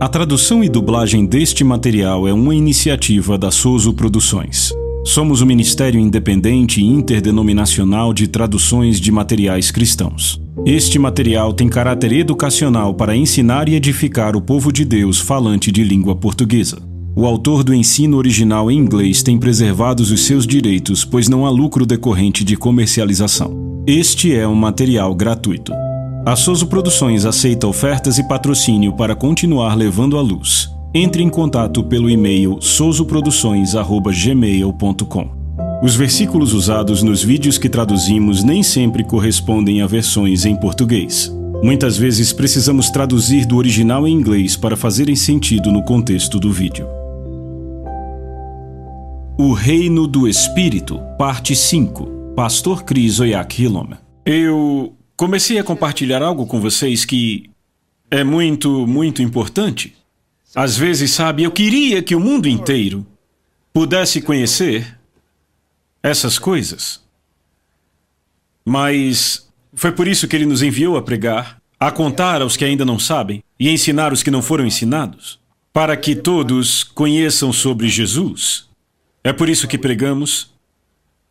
[0.00, 4.72] A tradução e dublagem deste material é uma iniciativa da Soso Produções.
[5.04, 10.40] Somos o Ministério Independente e Interdenominacional de Traduções de Materiais Cristãos.
[10.64, 15.84] Este material tem caráter educacional para ensinar e edificar o povo de Deus falante de
[15.84, 16.80] língua portuguesa.
[17.14, 21.50] O autor do ensino original em inglês tem preservados os seus direitos, pois não há
[21.50, 23.84] lucro decorrente de comercialização.
[23.86, 25.89] Este é um material gratuito.
[26.24, 30.70] A Soso Produções aceita ofertas e patrocínio para continuar levando à luz.
[30.92, 35.30] Entre em contato pelo e-mail sosoproduções@gmail.com.
[35.82, 41.34] Os versículos usados nos vídeos que traduzimos nem sempre correspondem a versões em português.
[41.62, 46.86] Muitas vezes precisamos traduzir do original em inglês para fazerem sentido no contexto do vídeo.
[49.38, 52.34] O Reino do Espírito, Parte 5.
[52.36, 53.86] Pastor Chris Oyak Hillom.
[54.26, 57.50] Eu comecei a compartilhar algo com vocês que
[58.10, 59.94] é muito, muito importante.
[60.54, 63.06] Às vezes, sabe, eu queria que o mundo inteiro
[63.70, 64.98] pudesse conhecer
[66.02, 67.04] essas coisas.
[68.64, 72.86] Mas foi por isso que ele nos enviou a pregar, a contar aos que ainda
[72.86, 75.38] não sabem e ensinar os que não foram ensinados,
[75.70, 78.70] para que todos conheçam sobre Jesus.
[79.22, 80.50] É por isso que pregamos,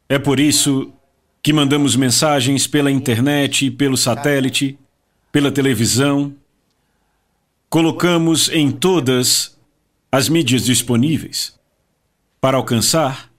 [0.08, 0.94] é por isso
[1.42, 4.78] que mandamos mensagens pela internet, pelo satélite,
[5.32, 6.34] pela televisão.
[7.70, 9.58] Colocamos em todas
[10.12, 11.58] as mídias disponíveis
[12.42, 13.32] para alcançar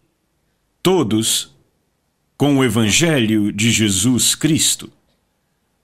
[0.83, 1.55] todos
[2.37, 4.91] com o Evangelho de Jesus Cristo.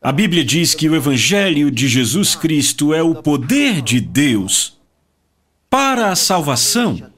[0.00, 4.78] A Bíblia diz que o Evangelho de Jesus Cristo é o poder de Deus
[5.68, 7.10] para a salvação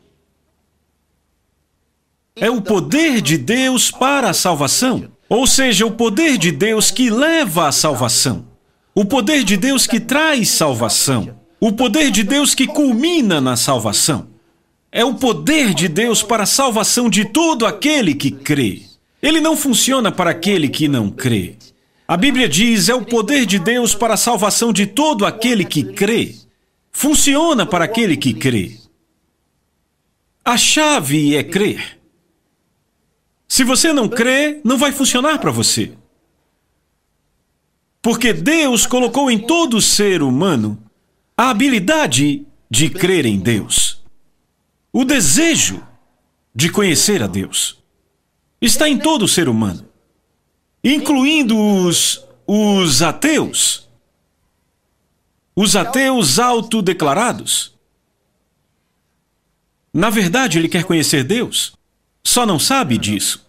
[2.41, 5.09] é o poder de Deus para a salvação.
[5.29, 8.47] Ou seja, o poder de Deus que leva à salvação.
[8.95, 11.37] O poder de Deus que traz salvação.
[11.61, 14.29] O poder de Deus que culmina na salvação.
[14.91, 18.83] É o poder de Deus para a salvação de todo aquele que crê.
[19.21, 21.57] Ele não funciona para aquele que não crê.
[22.07, 25.83] A Bíblia diz: é o poder de Deus para a salvação de todo aquele que
[25.83, 26.35] crê.
[26.91, 28.79] Funciona para aquele que crê.
[30.45, 31.98] A chave é crer.
[33.49, 35.97] Se você não crê, não vai funcionar para você.
[38.03, 40.81] Porque Deus colocou em todo ser humano
[41.37, 44.03] a habilidade de crer em Deus.
[44.93, 45.85] O desejo
[46.55, 47.79] de conhecer a Deus
[48.61, 49.89] está em todo ser humano,
[50.83, 53.89] incluindo os, os ateus.
[55.57, 57.77] Os ateus autodeclarados.
[59.93, 61.78] Na verdade, ele quer conhecer Deus.
[62.25, 63.47] Só não sabe disso.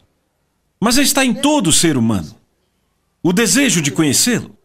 [0.79, 2.35] Mas está em todo ser humano.
[3.21, 4.57] O desejo de conhecê-lo.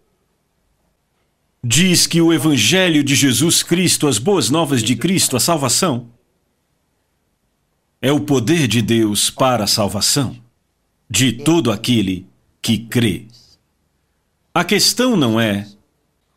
[1.62, 6.10] Diz que o Evangelho de Jesus Cristo, as boas novas de Cristo, a salvação,
[8.00, 10.36] é o poder de Deus para a salvação
[11.08, 12.26] de todo aquele
[12.60, 13.26] que crê.
[14.52, 15.66] A questão não é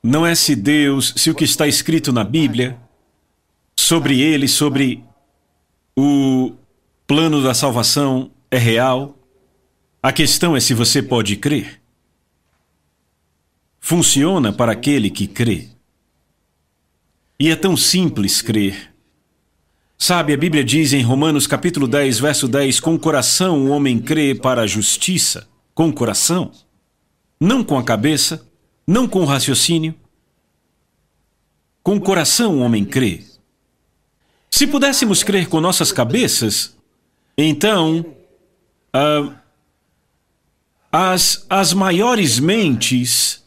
[0.01, 2.77] não é se Deus, se o que está escrito na Bíblia
[3.75, 5.03] sobre ele, sobre
[5.95, 6.53] o
[7.07, 9.17] plano da salvação é real.
[10.03, 11.81] A questão é se você pode crer.
[13.79, 15.69] Funciona para aquele que crê.
[17.39, 18.93] E é tão simples crer.
[19.97, 24.35] Sabe, a Bíblia diz em Romanos capítulo 10, verso 10, com coração o homem crê
[24.35, 26.51] para a justiça, com coração,
[27.39, 28.45] não com a cabeça,
[28.85, 29.95] não com o raciocínio.
[31.81, 33.23] Com coração o homem crê.
[34.51, 36.76] Se pudéssemos crer com nossas cabeças,
[37.37, 38.05] então,
[38.95, 39.33] uh,
[40.91, 43.43] as, as maiores mentes,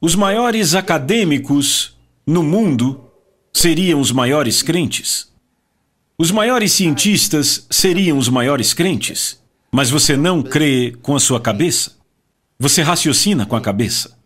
[0.00, 1.96] os maiores acadêmicos
[2.26, 3.08] no mundo
[3.52, 5.30] seriam os maiores crentes.
[6.18, 9.40] Os maiores cientistas seriam os maiores crentes.
[9.70, 11.96] Mas você não crê com a sua cabeça.
[12.58, 14.16] Você raciocina com a cabeça.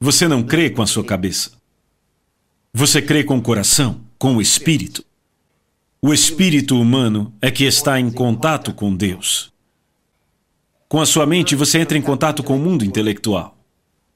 [0.00, 1.52] Você não crê com a sua cabeça.
[2.72, 5.04] Você crê com o coração, com o espírito.
[6.00, 9.52] O espírito humano é que está em contato com Deus.
[10.88, 13.58] Com a sua mente, você entra em contato com o mundo intelectual.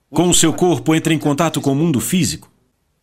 [0.08, 2.48] Com o seu corpo, entra em contato com o mundo físico.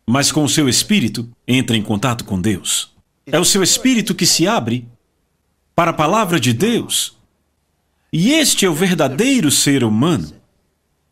[0.06, 2.96] Mas com o seu espírito, entra em contato com Deus.
[3.26, 4.88] É o seu espírito que se abre
[5.74, 7.18] para a palavra de Deus.
[8.10, 10.32] E este é o verdadeiro ser humano,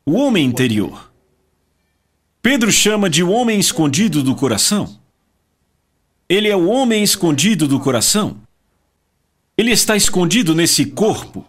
[0.06, 1.12] o homem interior.
[2.40, 4.98] Pedro chama de o homem escondido do coração.
[6.28, 8.36] Ele é o homem escondido do coração.
[9.56, 11.44] Ele está escondido nesse corpo.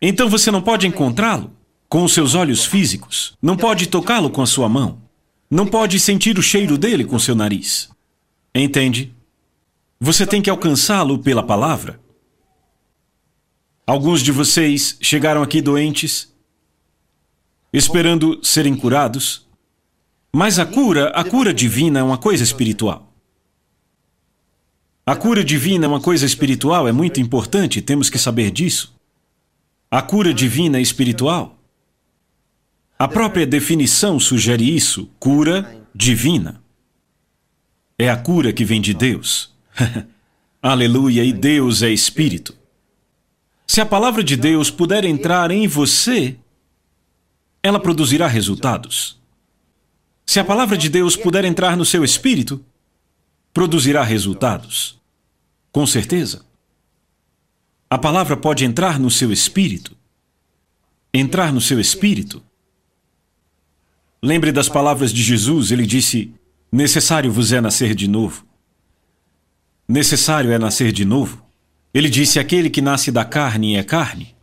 [0.00, 1.52] Então você não pode encontrá-lo
[1.88, 5.00] com os seus olhos físicos, não pode tocá-lo com a sua mão,
[5.50, 7.90] não pode sentir o cheiro dele com seu nariz.
[8.54, 9.14] Entende?
[10.00, 12.00] Você tem que alcançá-lo pela palavra.
[13.86, 16.32] Alguns de vocês chegaram aqui doentes,
[17.72, 19.46] esperando serem curados.
[20.32, 23.03] Mas a cura, a cura divina é uma coisa espiritual.
[25.06, 28.94] A cura divina é uma coisa espiritual, é muito importante, temos que saber disso.
[29.90, 31.58] A cura divina é espiritual.
[32.98, 36.62] A própria definição sugere isso: cura divina.
[37.98, 39.52] É a cura que vem de Deus.
[40.62, 42.56] Aleluia, e Deus é espírito.
[43.66, 46.36] Se a palavra de Deus puder entrar em você,
[47.62, 49.20] ela produzirá resultados.
[50.26, 52.64] Se a palavra de Deus puder entrar no seu espírito,
[53.54, 55.00] produzirá resultados.
[55.70, 56.44] Com certeza.
[57.88, 59.96] A palavra pode entrar no seu espírito.
[61.12, 62.42] Entrar no seu espírito.
[64.20, 66.34] Lembre das palavras de Jesus, ele disse:
[66.72, 68.44] Necessário vos é nascer de novo.
[69.86, 71.44] Necessário é nascer de novo.
[71.92, 74.34] Ele disse: Aquele que nasce da carne é carne.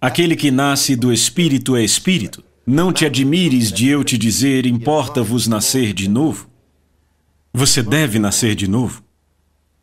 [0.00, 2.44] Aquele que nasce do espírito é espírito.
[2.64, 6.51] Não te admires de eu te dizer: Importa-vos nascer de novo.
[7.52, 9.04] Você deve nascer de novo.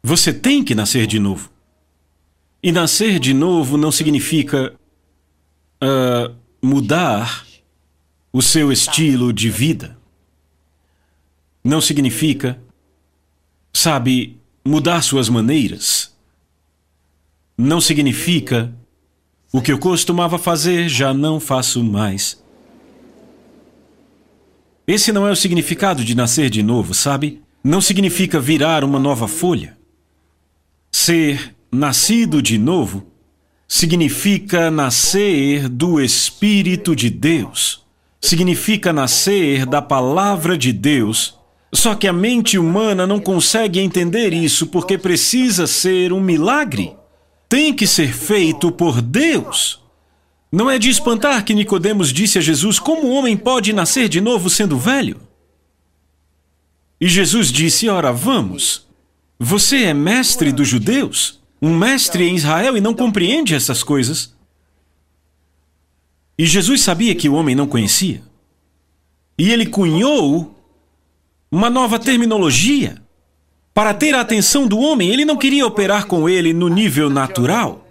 [0.01, 1.51] Você tem que nascer de novo.
[2.63, 4.73] E nascer de novo não significa
[5.83, 7.45] uh, mudar
[8.33, 9.97] o seu estilo de vida.
[11.63, 12.59] Não significa,
[13.73, 16.13] sabe, mudar suas maneiras.
[17.57, 18.73] Não significa
[19.51, 22.41] o que eu costumava fazer já não faço mais.
[24.87, 27.41] Esse não é o significado de nascer de novo, sabe?
[27.63, 29.77] Não significa virar uma nova folha.
[30.91, 33.07] Ser nascido de novo
[33.67, 37.83] significa nascer do Espírito de Deus.
[38.19, 41.37] Significa nascer da palavra de Deus.
[41.71, 46.95] Só que a mente humana não consegue entender isso porque precisa ser um milagre.
[47.47, 49.79] Tem que ser feito por Deus.
[50.51, 54.19] Não é de espantar que Nicodemos disse a Jesus como o homem pode nascer de
[54.19, 55.28] novo sendo velho?
[56.99, 58.87] E Jesus disse: Ora, vamos.
[59.39, 61.39] Você é mestre dos judeus?
[61.61, 64.35] Um mestre em Israel e não compreende essas coisas?
[66.37, 68.21] E Jesus sabia que o homem não conhecia.
[69.37, 70.55] E ele cunhou
[71.51, 73.01] uma nova terminologia
[73.73, 75.09] para ter a atenção do homem.
[75.09, 77.87] Ele não queria operar com ele no nível natural.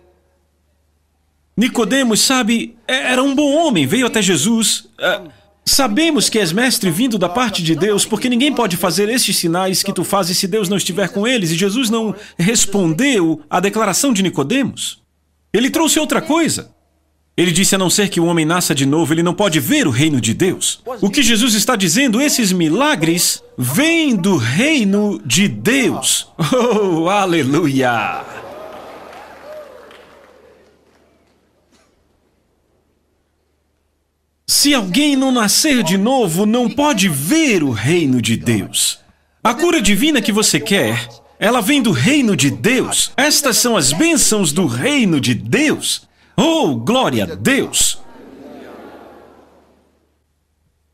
[1.56, 4.88] Nicodemos, sabe, é, era um bom homem, veio até Jesus.
[4.99, 5.31] Uh,
[5.68, 9.82] Sabemos que és mestre vindo da parte de Deus, porque ninguém pode fazer estes sinais
[9.82, 11.50] que tu fazes se Deus não estiver com eles.
[11.50, 15.02] E Jesus não respondeu à declaração de Nicodemos.
[15.52, 16.70] Ele trouxe outra coisa.
[17.36, 19.86] Ele disse a não ser que o homem nasça de novo, ele não pode ver
[19.86, 20.80] o reino de Deus.
[21.02, 26.28] O que Jesus está dizendo, esses milagres vêm do reino de Deus.
[26.50, 28.47] Oh, aleluia!
[34.50, 38.98] Se alguém não nascer de novo, não pode ver o reino de Deus.
[39.44, 41.06] A cura divina que você quer,
[41.38, 43.12] ela vem do reino de Deus.
[43.14, 46.08] Estas são as bênçãos do reino de Deus.
[46.34, 47.98] Oh, glória a Deus!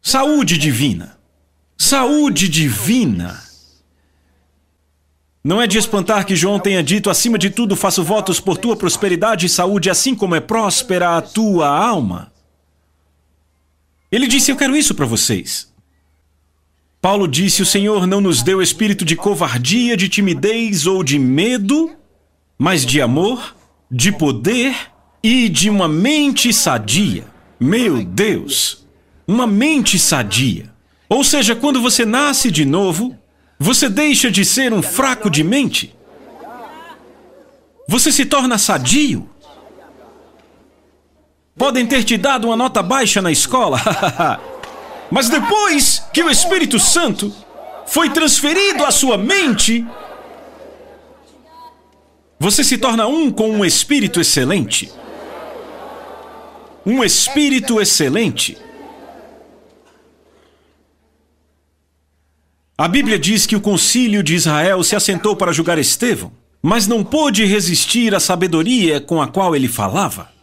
[0.02, 1.16] Saúde divina.
[1.78, 3.40] Saúde divina.
[5.44, 8.74] Não é de espantar que João tenha dito: acima de tudo, faço votos por tua
[8.74, 12.33] prosperidade e saúde, assim como é próspera a tua alma.
[14.14, 15.68] Ele disse: Eu quero isso para vocês.
[17.00, 21.90] Paulo disse: O Senhor não nos deu espírito de covardia, de timidez ou de medo,
[22.56, 23.56] mas de amor,
[23.90, 24.76] de poder
[25.20, 27.26] e de uma mente sadia.
[27.58, 28.86] Meu Deus!
[29.26, 30.72] Uma mente sadia.
[31.08, 33.18] Ou seja, quando você nasce de novo,
[33.58, 35.92] você deixa de ser um fraco de mente.
[37.88, 39.28] Você se torna sadio.
[41.56, 43.80] Podem ter te dado uma nota baixa na escola,
[45.10, 47.32] mas depois que o Espírito Santo
[47.86, 49.86] foi transferido à sua mente,
[52.40, 54.90] você se torna um com um espírito excelente.
[56.84, 58.58] Um espírito excelente.
[62.76, 67.04] A Bíblia diz que o concílio de Israel se assentou para julgar Estevão, mas não
[67.04, 70.33] pôde resistir à sabedoria com a qual ele falava.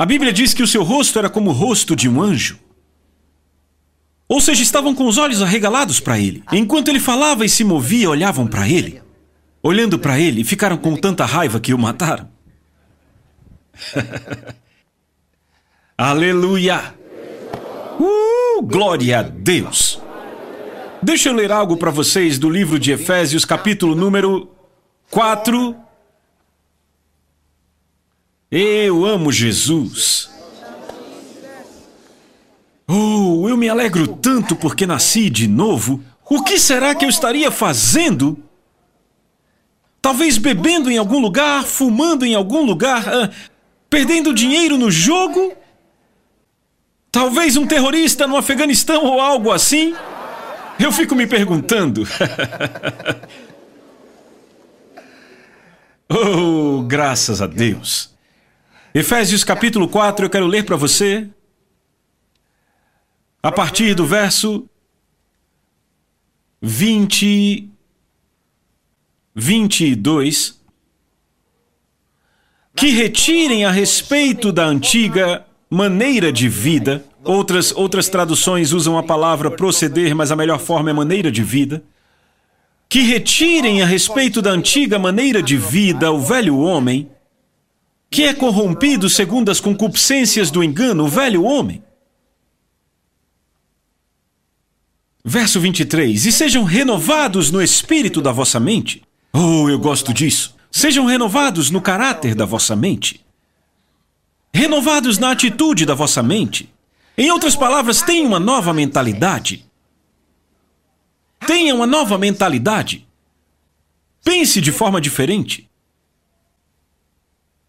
[0.00, 2.60] A Bíblia diz que o seu rosto era como o rosto de um anjo.
[4.28, 6.44] Ou seja, estavam com os olhos arregalados para ele.
[6.52, 9.02] Enquanto ele falava e se movia, olhavam para ele.
[9.60, 12.28] Olhando para ele, ficaram com tanta raiva que o mataram.
[15.98, 16.94] Aleluia!
[17.98, 18.62] Uh!
[18.62, 20.00] Glória a Deus!
[21.02, 24.48] Deixa eu ler algo para vocês do livro de Efésios, capítulo número
[25.10, 25.87] 4.
[28.50, 30.30] Eu amo Jesus.
[32.86, 36.02] Oh, eu me alegro tanto porque nasci de novo.
[36.24, 38.42] O que será que eu estaria fazendo?
[40.00, 43.30] Talvez bebendo em algum lugar, fumando em algum lugar, ah,
[43.90, 45.52] perdendo dinheiro no jogo?
[47.12, 49.94] Talvez um terrorista no Afeganistão ou algo assim?
[50.78, 52.08] Eu fico me perguntando.
[56.08, 58.16] oh, graças a Deus.
[58.98, 61.28] Efésios capítulo 4, eu quero ler para você.
[63.40, 64.68] A partir do verso
[66.60, 67.70] 20.
[69.36, 70.60] 22.
[72.74, 77.04] Que retirem a respeito da antiga maneira de vida.
[77.22, 81.84] Outras, outras traduções usam a palavra proceder, mas a melhor forma é maneira de vida.
[82.88, 87.08] Que retirem a respeito da antiga maneira de vida o velho homem,
[88.10, 91.82] que é corrompido segundo as concupiscências do engano, o velho homem.
[95.24, 99.02] Verso 23: E sejam renovados no espírito da vossa mente.
[99.32, 100.56] Oh, eu gosto disso.
[100.70, 103.26] Sejam renovados no caráter da vossa mente
[104.52, 106.68] renovados na atitude da vossa mente.
[107.16, 109.64] Em outras palavras, tenham uma nova mentalidade.
[111.46, 113.06] Tenha uma nova mentalidade.
[114.24, 115.67] Pense de forma diferente.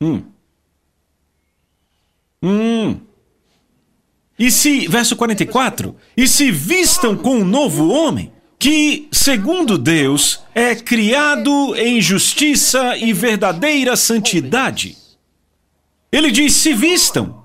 [0.01, 0.23] Hum.
[2.41, 3.01] Hum.
[4.37, 10.75] E se, verso 44, e se vistam com um novo homem, que, segundo Deus, é
[10.75, 14.97] criado em justiça e verdadeira santidade.
[16.11, 17.43] Ele diz: se vistam.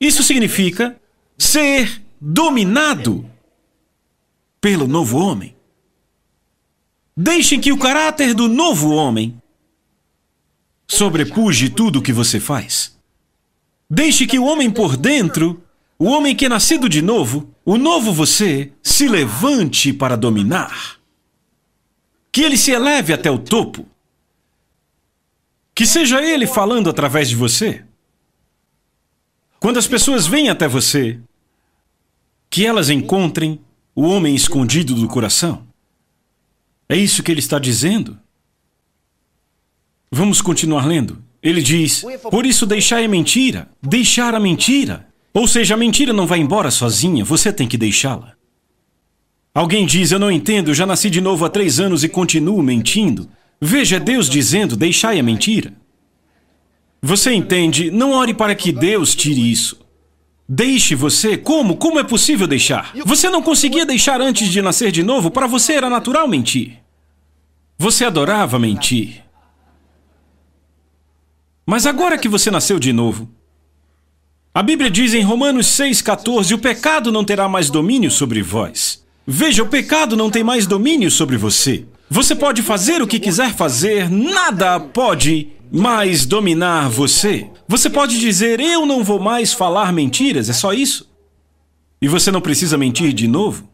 [0.00, 1.00] Isso significa
[1.38, 3.28] ser dominado
[4.60, 5.54] pelo novo homem.
[7.16, 9.40] Deixem que o caráter do novo homem
[10.86, 12.96] sobrepuje tudo o que você faz.
[13.88, 15.62] Deixe que o homem por dentro,
[15.98, 20.98] o homem que é nascido de novo, o novo você, se levante para dominar.
[22.30, 23.86] Que ele se eleve até o topo.
[25.74, 27.84] Que seja Ele falando através de você.
[29.58, 31.18] Quando as pessoas vêm até você,
[32.48, 33.60] que elas encontrem
[33.94, 35.66] o homem escondido do coração.
[36.88, 38.18] É isso que ele está dizendo.
[40.14, 41.18] Vamos continuar lendo.
[41.42, 45.08] Ele diz: Por isso deixai a mentira, deixar a mentira.
[45.34, 48.34] Ou seja, a mentira não vai embora sozinha, você tem que deixá-la.
[49.52, 53.28] Alguém diz: Eu não entendo, já nasci de novo há três anos e continuo mentindo.
[53.60, 55.74] Veja Deus dizendo: deixai a mentira.
[57.02, 57.90] Você entende?
[57.90, 59.80] Não ore para que Deus tire isso.
[60.48, 61.36] Deixe você.
[61.36, 61.76] Como?
[61.76, 62.92] Como é possível deixar?
[63.04, 65.28] Você não conseguia deixar antes de nascer de novo?
[65.28, 66.78] Para você era natural mentir.
[67.76, 69.23] Você adorava mentir.
[71.66, 73.28] Mas agora que você nasceu de novo,
[74.52, 79.02] a Bíblia diz em Romanos 6,14: o pecado não terá mais domínio sobre vós.
[79.26, 81.86] Veja, o pecado não tem mais domínio sobre você.
[82.10, 87.48] Você pode fazer o que quiser fazer, nada pode mais dominar você.
[87.66, 91.10] Você pode dizer: Eu não vou mais falar mentiras, é só isso.
[92.00, 93.68] E você não precisa mentir de novo.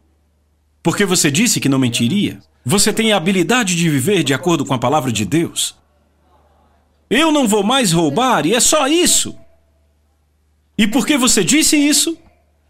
[0.83, 2.39] Porque você disse que não mentiria.
[2.65, 5.75] Você tem a habilidade de viver de acordo com a palavra de Deus.
[7.11, 9.37] Eu não vou mais roubar, e é só isso.
[10.79, 12.17] E porque você disse isso,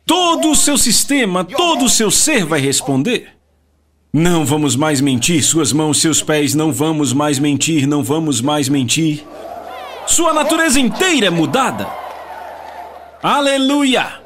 [0.07, 3.29] todo o seu sistema, todo o seu ser vai responder.
[4.13, 8.69] Não vamos mais mentir, suas mãos, seus pés, não vamos mais mentir, não vamos mais
[8.69, 9.25] mentir.
[10.07, 11.87] Sua natureza inteira é mudada.
[13.23, 14.21] Aleluia!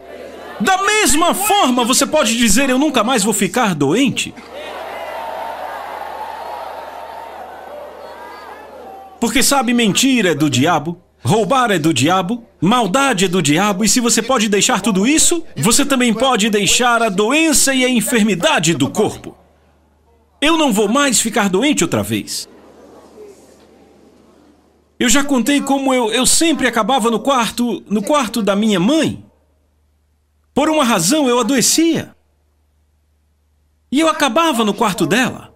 [0.61, 4.33] Da mesma forma, você pode dizer: Eu nunca mais vou ficar doente.
[9.25, 13.89] Porque sabe, mentira é do diabo, roubar é do diabo, maldade é do diabo, e
[13.89, 18.75] se você pode deixar tudo isso, você também pode deixar a doença e a enfermidade
[18.75, 19.35] do corpo.
[20.43, 22.47] Eu não vou mais ficar doente outra vez.
[25.01, 29.25] Eu já contei como eu, eu sempre acabava no quarto, no quarto da minha mãe.
[30.53, 32.15] Por uma razão eu adoecia.
[33.91, 35.51] E eu acabava no quarto dela.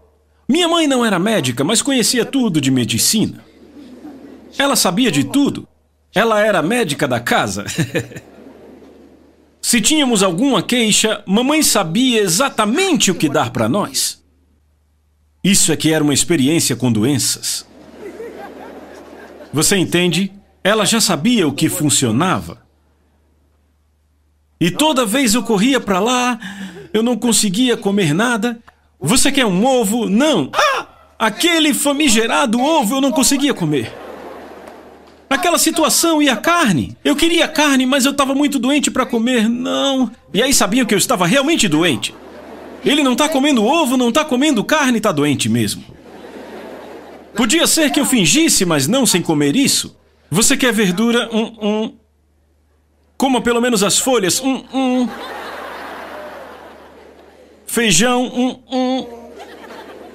[0.48, 3.46] Minha mãe não era médica, mas conhecia tudo de medicina.
[4.58, 5.66] Ela sabia de tudo.
[6.14, 7.64] Ela era médica da casa.
[9.62, 14.22] Se tínhamos alguma queixa, mamãe sabia exatamente o que dar para nós.
[15.44, 17.66] Isso é que era uma experiência com doenças.
[19.52, 20.32] Você entende?
[20.64, 22.66] Ela já sabia o que funcionava.
[24.60, 26.38] E toda vez eu corria para lá,
[26.92, 28.58] eu não conseguia comer nada.
[28.98, 30.08] Você quer um ovo?
[30.08, 30.50] Não.
[30.52, 30.86] Ah!
[31.18, 33.92] Aquele famigerado ovo eu não conseguia comer.
[35.30, 36.96] Aquela situação e a carne.
[37.04, 39.48] Eu queria carne, mas eu estava muito doente para comer.
[39.48, 40.10] Não.
[40.32, 42.14] E aí sabiam que eu estava realmente doente.
[42.84, 45.84] Ele não está comendo ovo, não está comendo carne, está doente mesmo.
[47.34, 49.96] Podia ser que eu fingisse, mas não sem comer isso.
[50.30, 51.28] Você quer verdura?
[51.32, 51.94] Um, um.
[53.16, 54.40] Coma pelo menos as folhas.
[54.40, 55.08] Um, um.
[57.66, 58.24] Feijão?
[58.24, 59.06] Um, um.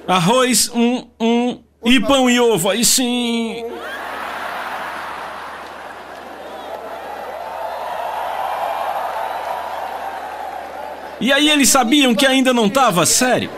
[0.08, 0.70] Arroz?
[0.74, 1.60] Um, um.
[1.84, 2.70] E pão e ovo?
[2.70, 3.64] Aí sim.
[11.20, 13.50] E aí eles sabiam que ainda não estava sério.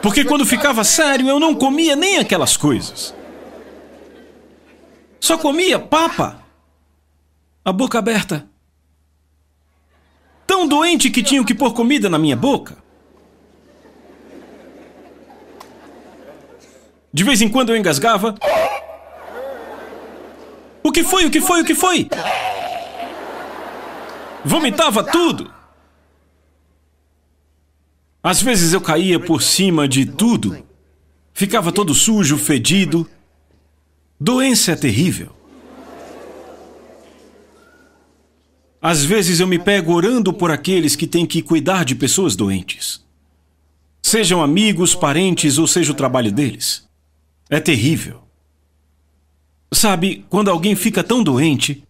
[0.00, 3.14] Porque quando ficava sério, eu não comia nem aquelas coisas.
[5.20, 6.42] Só comia papa.
[7.64, 8.46] A boca aberta.
[10.46, 12.78] Tão doente que tinham que pôr comida na minha boca.
[17.12, 18.34] De vez em quando eu engasgava.
[20.82, 21.26] O que foi?
[21.26, 21.60] O que foi?
[21.60, 22.08] O que foi?
[24.44, 25.52] Vomitava tudo.
[28.22, 30.62] Às vezes eu caía por cima de tudo.
[31.32, 33.08] Ficava todo sujo, fedido.
[34.18, 35.34] Doença é terrível.
[38.82, 43.04] Às vezes eu me pego orando por aqueles que têm que cuidar de pessoas doentes.
[44.02, 46.88] Sejam amigos, parentes ou seja o trabalho deles.
[47.48, 48.22] É terrível.
[49.72, 51.82] Sabe, quando alguém fica tão doente,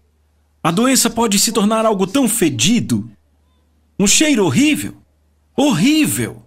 [0.62, 3.10] a doença pode se tornar algo tão fedido,
[3.98, 4.94] um cheiro horrível.
[5.60, 6.42] Horrível!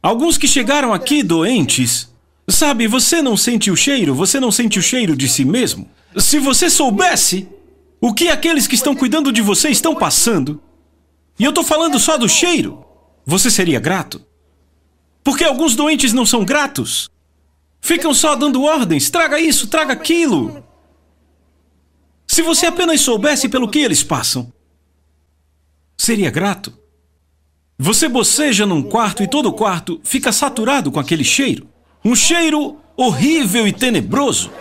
[0.00, 2.08] Alguns que chegaram aqui doentes.
[2.48, 5.90] Sabe, você não sente o cheiro, você não sente o cheiro de si mesmo.
[6.16, 7.48] Se você soubesse
[8.00, 10.62] o que aqueles que estão cuidando de você estão passando,
[11.40, 12.84] e eu estou falando só do cheiro,
[13.26, 14.24] você seria grato?
[15.24, 17.10] Porque alguns doentes não são gratos.
[17.80, 20.64] Ficam só dando ordens, traga isso, traga aquilo.
[22.28, 24.52] Se você apenas soubesse pelo que eles passam,
[25.96, 26.81] seria grato?
[27.84, 31.66] Você boceja num quarto e todo o quarto fica saturado com aquele cheiro.
[32.04, 34.52] Um cheiro horrível e tenebroso.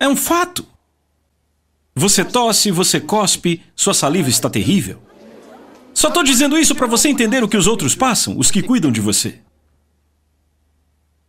[0.00, 0.64] É um fato.
[1.94, 5.02] Você tosse, você cospe, sua saliva está terrível.
[5.92, 8.90] Só estou dizendo isso para você entender o que os outros passam, os que cuidam
[8.90, 9.38] de você.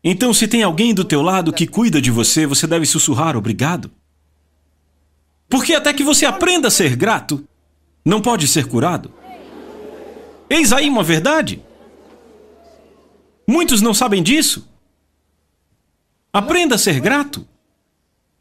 [0.01, 3.91] Então, se tem alguém do teu lado que cuida de você, você deve sussurrar obrigado.
[5.49, 7.43] Porque até que você aprenda a ser grato,
[8.05, 9.11] não pode ser curado.
[10.49, 11.61] Eis aí uma verdade.
[13.47, 14.69] Muitos não sabem disso.
[16.31, 17.47] Aprenda a ser grato.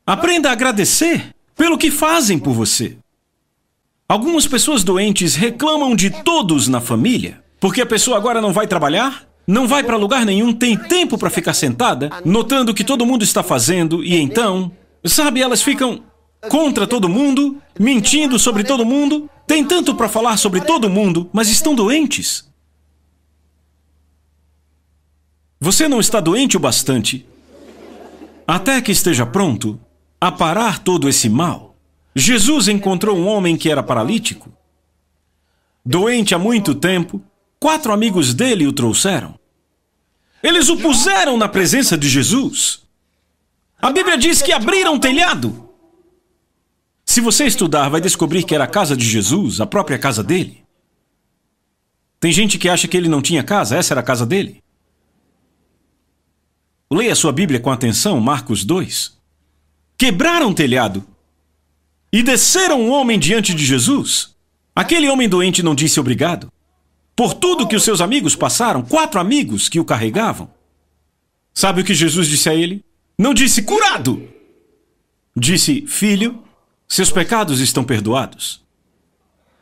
[0.07, 2.97] Aprenda a agradecer pelo que fazem por você.
[4.09, 9.29] Algumas pessoas doentes reclamam de todos na família, porque a pessoa agora não vai trabalhar,
[9.47, 13.23] não vai para lugar nenhum, tem tempo para ficar sentada, notando o que todo mundo
[13.23, 14.73] está fazendo, e então,
[15.05, 16.03] sabe, elas ficam
[16.49, 21.49] contra todo mundo, mentindo sobre todo mundo, têm tanto para falar sobre todo mundo, mas
[21.49, 22.49] estão doentes.
[25.61, 27.27] Você não está doente o bastante
[28.47, 29.79] até que esteja pronto
[30.21, 31.77] a parar todo esse mal.
[32.15, 34.51] Jesus encontrou um homem que era paralítico,
[35.85, 37.21] doente há muito tempo.
[37.61, 39.39] Quatro amigos dele o trouxeram.
[40.43, 42.83] Eles o puseram na presença de Jesus.
[43.83, 45.68] A Bíblia diz que abriram o telhado
[47.09, 50.63] se você estudar, vai descobrir que era a casa de Jesus, a própria casa dele.
[52.21, 54.63] Tem gente que acha que ele não tinha casa, essa era a casa dele.
[56.93, 59.17] Leia sua Bíblia com atenção, Marcos 2.
[59.97, 61.03] Quebraram o telhado
[62.13, 64.37] e desceram um homem diante de Jesus.
[64.77, 66.53] Aquele homem doente não disse obrigado.
[67.17, 70.51] Por tudo que os seus amigos passaram, quatro amigos que o carregavam.
[71.55, 72.85] Sabe o que Jesus disse a ele?
[73.19, 74.29] Não disse curado.
[75.35, 76.45] Disse, filho,
[76.89, 78.63] seus pecados estão perdoados.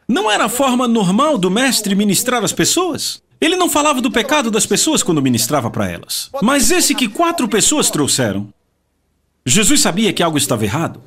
[0.08, 3.20] Não era a forma normal do mestre ministrar as pessoas?
[3.40, 6.30] Ele não falava do pecado das pessoas quando ministrava para elas.
[6.42, 8.48] Mas esse que quatro pessoas trouxeram,
[9.44, 11.02] Jesus sabia que algo estava errado.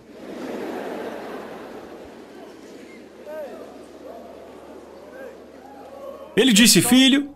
[6.36, 7.36] Ele disse: Filho,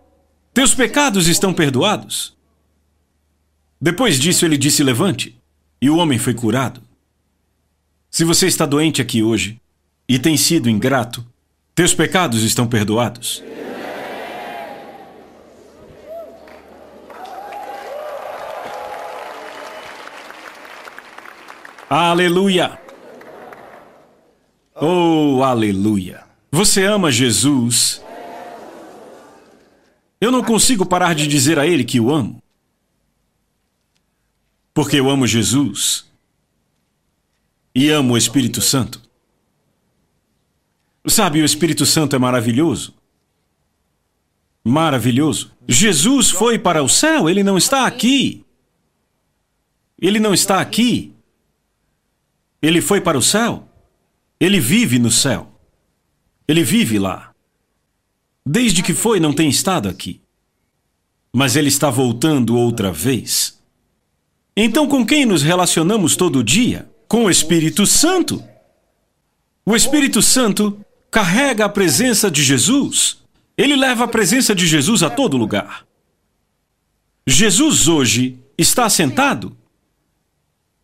[0.54, 2.36] teus pecados estão perdoados.
[3.82, 5.36] Depois disso, ele disse: Levante.
[5.82, 6.82] E o homem foi curado.
[8.14, 9.60] Se você está doente aqui hoje
[10.08, 11.26] e tem sido ingrato,
[11.74, 13.44] teus pecados estão perdoados.
[21.90, 22.80] Aleluia!
[24.76, 26.24] Oh, aleluia!
[26.52, 28.00] Você ama Jesus?
[30.22, 32.44] Eu não consigo parar de dizer a Ele que o amo.
[34.72, 36.13] Porque eu amo Jesus
[37.76, 39.02] e amo o Espírito Santo.
[41.08, 42.94] Sabe, o Espírito Santo é maravilhoso.
[44.64, 45.52] Maravilhoso.
[45.68, 48.46] Jesus foi para o céu, ele não está aqui.
[50.00, 51.14] Ele não está aqui.
[52.62, 53.68] Ele foi para o céu.
[54.40, 55.50] Ele vive no céu.
[56.48, 57.34] Ele vive lá.
[58.46, 60.22] Desde que foi, não tem estado aqui.
[61.34, 63.62] Mas ele está voltando outra vez.
[64.56, 66.93] Então, com quem nos relacionamos todo dia?
[67.14, 68.44] Com o Espírito Santo.
[69.64, 73.20] O Espírito Santo carrega a presença de Jesus.
[73.56, 75.86] Ele leva a presença de Jesus a todo lugar.
[77.28, 79.56] Jesus hoje está sentado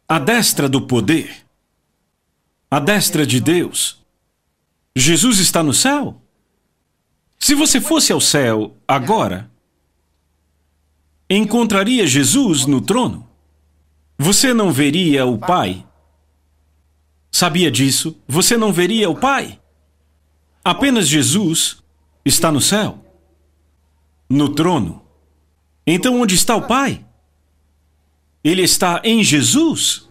[0.08, 1.36] à destra do poder,
[2.70, 4.00] à destra de Deus.
[4.96, 6.22] Jesus está no céu.
[7.40, 9.50] Se você fosse ao céu agora,
[11.28, 13.28] encontraria Jesus no trono
[14.22, 15.86] você não veria o Pai.
[17.40, 18.18] Sabia disso?
[18.28, 19.58] Você não veria o Pai.
[20.62, 21.82] Apenas Jesus
[22.26, 23.02] está no céu,
[24.30, 25.02] no trono.
[25.88, 27.06] Então, onde está o Pai?
[28.44, 30.10] Ele está em Jesus.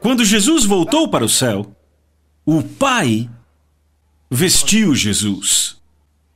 [0.00, 1.76] Quando Jesus voltou para o céu,
[2.42, 3.28] o Pai
[4.30, 5.78] vestiu Jesus.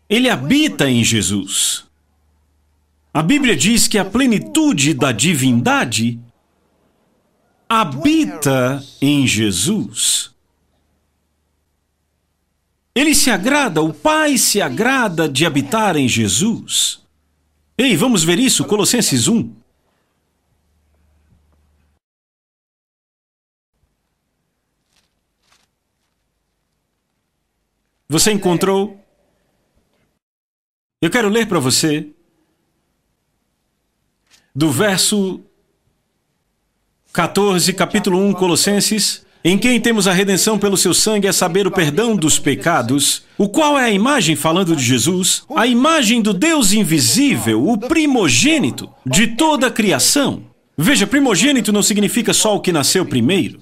[0.07, 1.87] Ele habita em Jesus.
[3.15, 6.21] A Bíblia diz que a plenitude da divindade
[7.69, 10.35] habita em Jesus.
[12.95, 17.01] Ele se agrada, o Pai se agrada de habitar em Jesus.
[17.77, 19.55] Ei, vamos ver isso, Colossenses 1.
[28.09, 28.99] Você encontrou?
[31.01, 32.11] Eu quero ler para você
[34.55, 35.45] do verso
[37.19, 41.71] 14, capítulo 1, Colossenses, em quem temos a redenção pelo seu sangue, a saber, o
[41.73, 46.73] perdão dos pecados, o qual é a imagem, falando de Jesus, a imagem do Deus
[46.73, 50.45] invisível, o primogênito de toda a criação.
[50.77, 53.59] Veja, primogênito não significa só o que nasceu primeiro.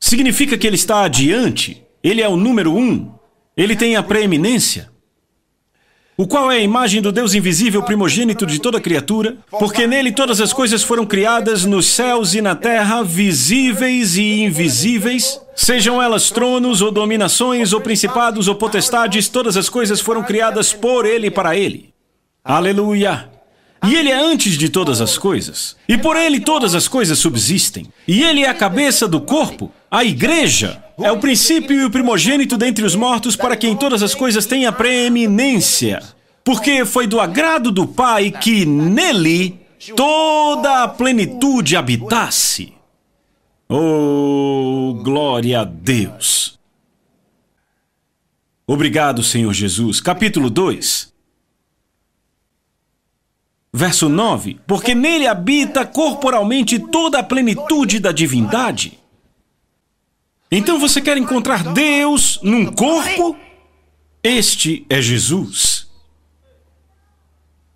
[0.00, 3.08] Significa que ele está adiante, ele é o número um,
[3.56, 4.90] ele tem a preeminência
[6.16, 10.40] o qual é a imagem do Deus invisível primogênito de toda criatura, porque nele todas
[10.40, 16.80] as coisas foram criadas nos céus e na terra, visíveis e invisíveis, sejam elas tronos
[16.80, 21.56] ou dominações ou principados ou potestades, todas as coisas foram criadas por ele e para
[21.56, 21.92] ele.
[22.44, 23.33] Aleluia!
[23.86, 27.86] E ele é antes de todas as coisas, e por ele todas as coisas subsistem.
[28.06, 30.82] E ele é a cabeça do corpo, a igreja.
[30.98, 34.66] É o princípio e o primogênito dentre os mortos, para quem todas as coisas têm
[34.66, 36.02] a preeminência.
[36.42, 39.60] Porque foi do agrado do Pai que nele
[39.96, 42.72] toda a plenitude habitasse.
[43.68, 46.58] Oh, glória a Deus!
[48.66, 50.00] Obrigado, Senhor Jesus.
[50.00, 51.13] Capítulo 2.
[53.76, 59.00] Verso 9: Porque nele habita corporalmente toda a plenitude da divindade.
[60.48, 63.36] Então você quer encontrar Deus num corpo?
[64.22, 65.90] Este é Jesus.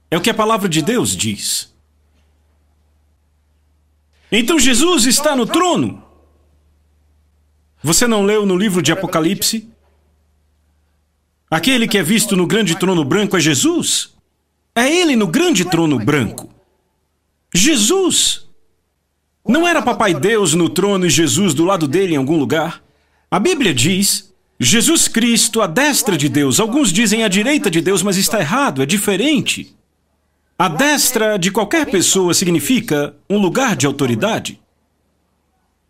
[0.08, 1.74] É o que a palavra de Deus diz.
[4.30, 6.00] Então Jesus está no trono.
[7.82, 9.68] Você não leu no livro de Apocalipse?
[11.50, 14.16] Aquele que é visto no grande trono branco é Jesus.
[14.78, 16.48] É ele no grande trono branco.
[17.52, 18.46] Jesus!
[19.44, 22.80] Não era Papai Deus no trono e Jesus do lado dele em algum lugar?
[23.28, 26.60] A Bíblia diz: Jesus Cristo à destra de Deus.
[26.60, 29.74] Alguns dizem à direita de Deus, mas está errado, é diferente.
[30.56, 34.60] A destra de qualquer pessoa significa um lugar de autoridade.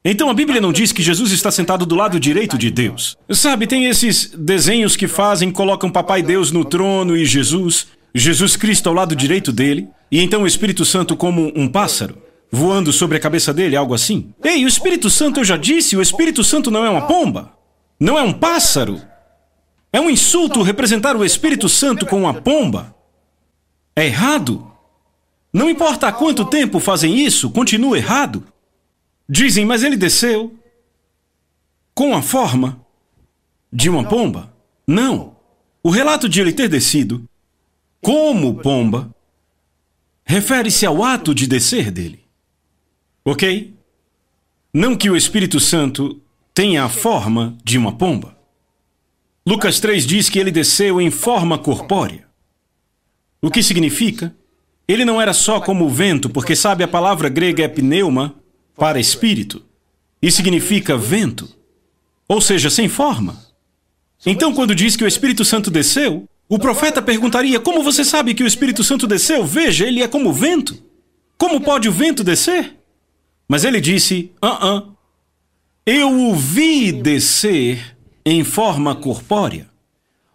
[0.02, 3.18] Então a Bíblia não diz que Jesus está sentado do lado direito de Deus.
[3.30, 7.97] Sabe, tem esses desenhos que fazem, colocam Papai Deus no trono e Jesus.
[8.14, 12.92] Jesus Cristo ao lado direito dele, e então o Espírito Santo como um pássaro, voando
[12.92, 14.32] sobre a cabeça dele, algo assim.
[14.42, 17.52] Ei, o Espírito Santo, eu já disse, o Espírito Santo não é uma pomba,
[18.00, 19.00] não é um pássaro.
[19.92, 22.94] É um insulto representar o Espírito Santo com uma pomba.
[23.96, 24.70] É errado.
[25.52, 28.44] Não importa há quanto tempo fazem isso, continua errado.
[29.28, 30.54] Dizem, mas ele desceu
[31.94, 32.80] com a forma
[33.72, 34.52] de uma pomba.
[34.86, 35.36] Não.
[35.82, 37.28] O relato de ele ter descido
[38.00, 39.14] como pomba,
[40.24, 42.24] refere-se ao ato de descer dele.
[43.24, 43.74] Ok?
[44.72, 46.20] Não que o Espírito Santo
[46.54, 48.36] tenha a forma de uma pomba.
[49.46, 52.26] Lucas 3 diz que ele desceu em forma corpórea.
[53.40, 54.34] O que significa?
[54.86, 58.34] Ele não era só como o vento, porque sabe a palavra grega é pneuma
[58.76, 59.64] para espírito
[60.20, 61.48] e significa vento,
[62.28, 63.42] ou seja, sem forma.
[64.26, 68.42] Então, quando diz que o Espírito Santo desceu, o profeta perguntaria: Como você sabe que
[68.42, 69.44] o Espírito Santo desceu?
[69.44, 70.82] Veja, ele é como o vento.
[71.36, 72.76] Como pode o vento descer?
[73.46, 74.98] Mas ele disse: Ah, uh
[75.90, 79.66] eu o vi descer em forma corpórea.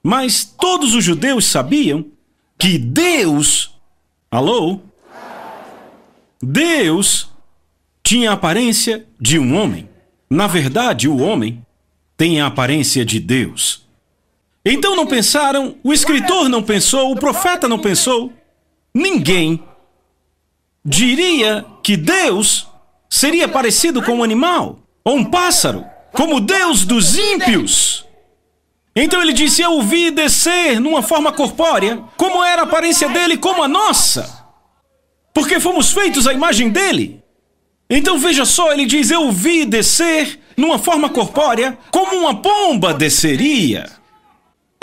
[0.02, 2.08] Mas todos os judeus sabiam
[2.58, 3.76] que Deus,
[4.32, 4.80] alô?
[6.42, 7.30] Deus
[8.02, 9.88] tinha a aparência de um homem.
[10.28, 11.64] Na verdade, o homem
[12.18, 13.83] tem a aparência de Deus.
[14.66, 18.32] Então não pensaram, o escritor não pensou, o profeta não pensou,
[18.94, 19.62] ninguém
[20.86, 22.68] diria que Deus
[23.10, 28.06] seria parecido com um animal ou um pássaro, como Deus dos ímpios.
[28.96, 33.38] Então ele disse: Eu o vi descer numa forma corpórea, como era a aparência dele,
[33.38, 34.48] como a nossa,
[35.34, 37.22] porque fomos feitos à imagem dele.
[37.90, 42.94] Então veja só, ele diz: Eu o vi descer numa forma corpórea, como uma pomba
[42.94, 44.03] desceria.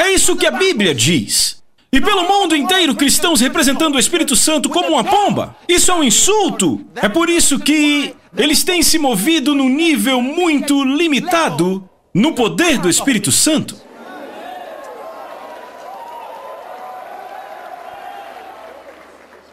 [0.00, 1.62] É isso que a Bíblia diz.
[1.92, 5.54] E pelo mundo inteiro, cristãos representando o Espírito Santo como uma pomba.
[5.68, 6.80] Isso é um insulto.
[6.96, 12.88] É por isso que eles têm se movido num nível muito limitado no poder do
[12.88, 13.76] Espírito Santo.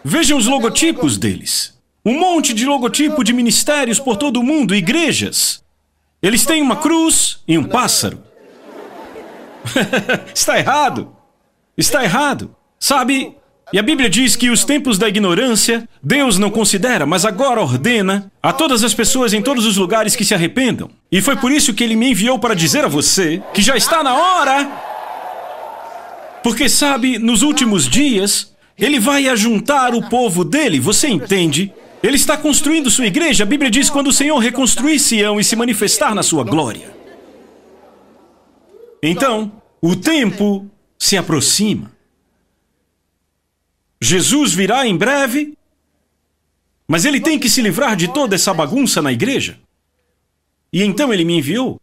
[0.02, 1.78] Vejam os logotipos deles.
[2.06, 5.62] Um monte de logotipo de ministérios por todo o mundo, igrejas.
[6.22, 8.27] Eles têm uma cruz e um pássaro.
[10.34, 11.16] Está errado.
[11.78, 12.56] Está errado.
[12.80, 13.36] Sabe,
[13.74, 18.32] e a Bíblia diz que os tempos da ignorância Deus não considera, mas agora ordena
[18.42, 20.90] a todas as pessoas em todos os lugares que se arrependam.
[21.12, 24.02] E foi por isso que ele me enviou para dizer a você que já está
[24.02, 24.72] na hora.
[26.42, 31.74] Porque sabe, nos últimos dias, ele vai ajuntar o povo dele, você entende?
[32.02, 33.44] Ele está construindo sua igreja.
[33.44, 36.97] A Bíblia diz quando o Senhor reconstruir Sião e se manifestar na sua glória.
[39.02, 41.92] Então, o tempo se aproxima.
[44.02, 45.58] Jesus virá em breve,
[46.88, 49.60] mas ele tem que se livrar de toda essa bagunça na igreja.
[50.72, 51.80] E então ele me enviou.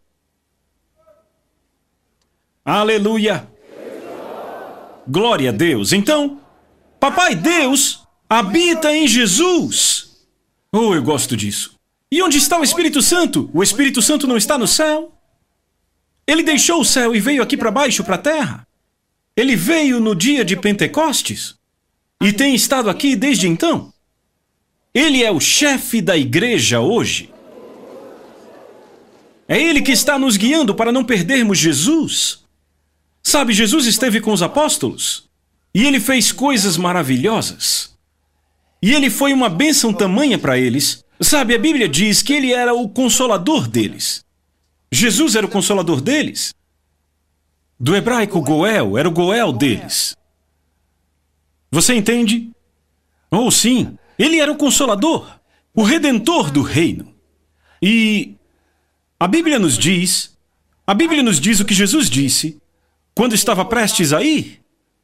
[2.65, 3.49] Aleluia!
[5.07, 5.93] Glória a Deus.
[5.93, 6.41] Então,
[6.99, 10.27] Papai Deus habita em Jesus.
[10.73, 11.75] Oh, eu gosto disso.
[12.11, 13.51] E onde está o Espírito Santo?
[13.53, 15.13] O Espírito Santo não está no céu?
[16.27, 18.67] Ele deixou o céu e veio aqui para baixo, para a terra.
[19.37, 21.57] Ele veio no dia de Pentecostes
[22.23, 23.93] e tem estado aqui desde então.
[24.95, 27.31] Ele é o chefe da igreja hoje.
[29.49, 32.45] É ele que está nos guiando para não perdermos Jesus.
[33.23, 35.29] Sabe, Jesus esteve com os apóstolos
[35.75, 37.93] e ele fez coisas maravilhosas.
[38.81, 41.05] E ele foi uma bênção tamanha para eles.
[41.21, 44.24] Sabe, a Bíblia diz que ele era o consolador deles.
[44.95, 46.55] Jesus era o consolador deles.
[47.79, 50.17] Do hebraico Goel, era o Goel deles.
[51.71, 52.51] Você entende?
[53.31, 55.29] Oh, sim, ele era o consolador,
[55.75, 57.13] o redentor do reino.
[57.83, 58.37] E
[59.19, 60.37] a Bíblia nos diz,
[60.87, 62.61] a Bíblia nos diz o que Jesus disse
[63.15, 64.61] quando estava prestes a ir.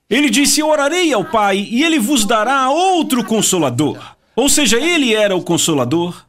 [0.09, 4.16] Ele disse: Orarei ao Pai e ele vos dará outro consolador.
[4.35, 6.24] Ou seja, ele era o consolador.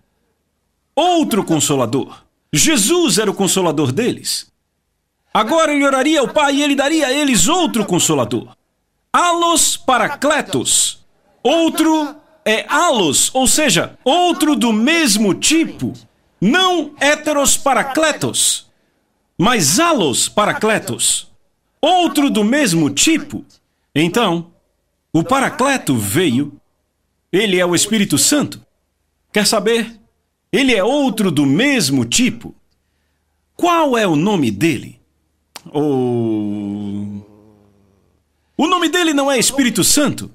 [0.96, 2.24] Outro consolador.
[2.54, 4.52] Jesus era o consolador deles.
[5.34, 8.56] Agora ele oraria ao Pai e ele daria a eles outro consolador.
[9.14, 11.00] Alos paracletos.
[11.44, 15.94] Outro é alos, ou seja, outro do mesmo tipo.
[16.40, 18.68] Não heteros paracletos,
[19.38, 21.32] mas alos paracletos.
[21.80, 23.46] Outro do mesmo tipo.
[23.94, 24.52] Então,
[25.14, 26.60] o paracleto veio.
[27.32, 28.64] Ele é o Espírito Santo.
[29.32, 30.01] Quer saber?
[30.52, 32.54] Ele é outro do mesmo tipo.
[33.56, 35.00] Qual é o nome dele?
[35.72, 37.22] Oh.
[38.58, 40.32] O nome dele não é Espírito Santo.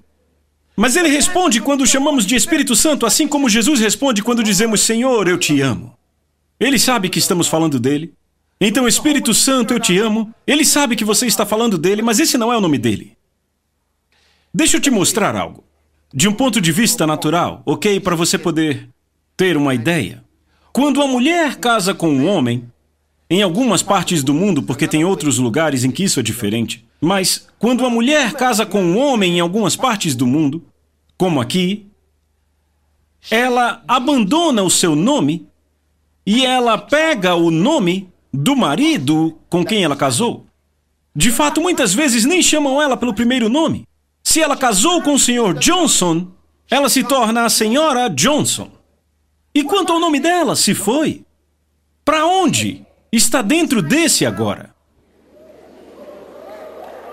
[0.77, 5.27] Mas ele responde quando chamamos de Espírito Santo, assim como Jesus responde quando dizemos Senhor,
[5.27, 5.97] eu te amo.
[6.59, 8.13] Ele sabe que estamos falando dele.
[8.61, 10.35] Então, Espírito Santo, eu te amo.
[10.47, 13.17] Ele sabe que você está falando dele, mas esse não é o nome dele.
[14.53, 15.65] Deixa eu te mostrar algo.
[16.13, 18.01] De um ponto de vista natural, ok?
[18.01, 18.89] Para você poder
[19.37, 20.25] ter uma ideia.
[20.73, 22.65] Quando a mulher casa com um homem,
[23.29, 27.49] em algumas partes do mundo, porque tem outros lugares em que isso é diferente, mas
[27.59, 30.65] quando uma mulher casa com um homem em algumas partes do mundo,
[31.19, 31.87] como aqui,
[33.31, 35.47] ela abandona o seu nome
[36.25, 40.47] e ela pega o nome do marido com quem ela casou.
[41.15, 43.87] De fato, muitas vezes nem chamam ela pelo primeiro nome.
[44.23, 45.55] Se ela casou com o Sr.
[45.59, 46.29] Johnson,
[46.71, 48.76] ela se torna a Senhora Johnson.
[49.57, 51.25] E quanto ao nome dela, se foi?
[52.05, 52.85] Para onde?
[53.11, 54.75] Está dentro desse agora.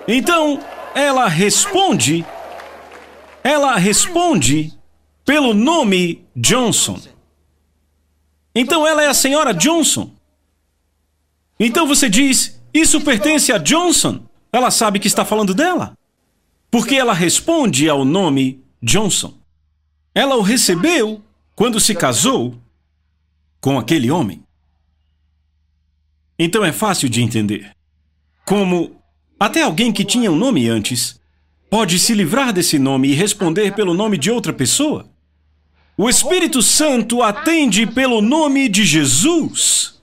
[0.06, 0.60] Então,
[0.94, 2.26] ela responde.
[3.46, 4.78] Ela responde
[5.24, 7.00] pelo nome Johnson.
[8.54, 10.12] Então ela é a senhora Johnson.
[11.58, 14.20] Então você diz: Isso pertence a Johnson.
[14.52, 15.98] Ela sabe que está falando dela.
[16.70, 19.34] Porque ela responde ao nome Johnson.
[20.14, 21.24] Ela o recebeu
[21.56, 22.56] quando se casou
[23.60, 24.44] com aquele homem.
[26.38, 27.72] Então é fácil de entender.
[28.46, 29.02] Como
[29.40, 31.20] até alguém que tinha um nome antes
[31.70, 35.10] pode se livrar desse nome e responder pelo nome de outra pessoa.
[35.98, 40.02] O Espírito Santo atende pelo nome de Jesus.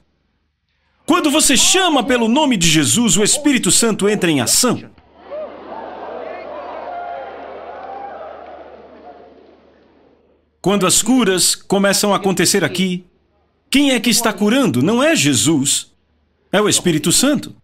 [1.04, 4.90] Quando você chama pelo nome de Jesus, o Espírito Santo entra em ação.
[10.60, 13.04] Quando as curas começam a acontecer aqui,
[13.70, 14.82] quem é que está curando?
[14.82, 15.92] Não é Jesus,
[16.52, 17.54] é o Espírito Santo.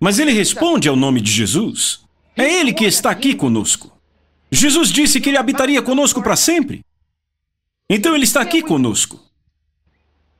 [0.00, 2.00] Mas ele responde ao nome de Jesus.
[2.36, 3.96] É ele que está aqui conosco.
[4.50, 6.84] Jesus disse que ele habitaria conosco para sempre.
[7.88, 9.20] Então ele está aqui conosco.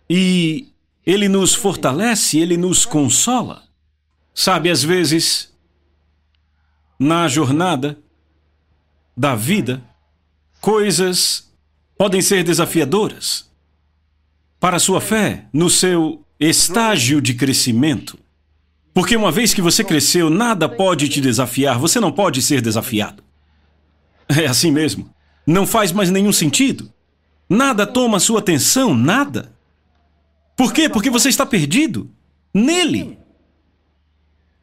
[0.09, 0.69] E
[1.05, 3.65] ele nos fortalece, ele nos consola.
[4.35, 5.53] Sabe, às vezes,
[6.99, 7.99] na jornada
[9.17, 9.83] da vida,
[10.61, 11.46] coisas
[11.97, 13.51] podem ser desafiadoras
[14.61, 18.19] para a sua fé no seu estágio de crescimento.
[18.93, 23.23] Porque uma vez que você cresceu, nada pode te desafiar, você não pode ser desafiado.
[24.29, 25.09] É assim mesmo.
[25.47, 26.93] Não faz mais nenhum sentido.
[27.49, 29.53] Nada toma sua atenção, nada.
[30.57, 30.89] Por quê?
[30.89, 32.11] Porque você está perdido
[32.53, 33.19] nele.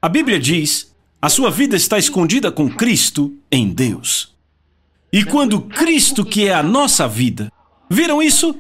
[0.01, 4.32] A Bíblia diz: a sua vida está escondida com Cristo em Deus.
[5.13, 7.49] E quando Cristo, que é a nossa vida,
[7.89, 8.53] viram isso?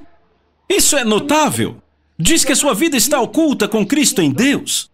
[0.69, 1.81] Isso é notável.
[2.17, 4.93] Diz que a sua vida está oculta com Cristo em Deus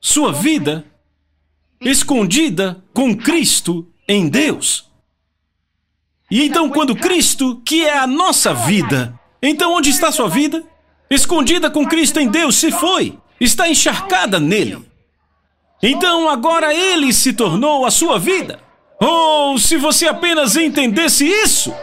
[0.00, 0.84] sua vida
[1.80, 4.88] escondida com Cristo em Deus.
[6.30, 10.64] E então, quando Cristo, que é a nossa vida, então onde está sua vida?
[11.10, 14.78] Escondida com Cristo em Deus, se foi, está encharcada nele.
[15.82, 18.60] Então agora ele se tornou a sua vida.
[19.02, 21.74] Oh, se você apenas entendesse isso!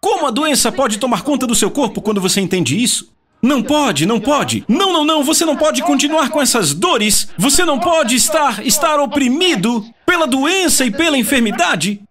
[0.00, 3.12] Como a doença pode tomar conta do seu corpo quando você entende isso?
[3.42, 4.64] Não pode, não pode.
[4.68, 7.28] Não, não, não, você não pode continuar com essas dores.
[7.38, 12.02] Você não pode estar estar oprimido pela doença e pela enfermidade.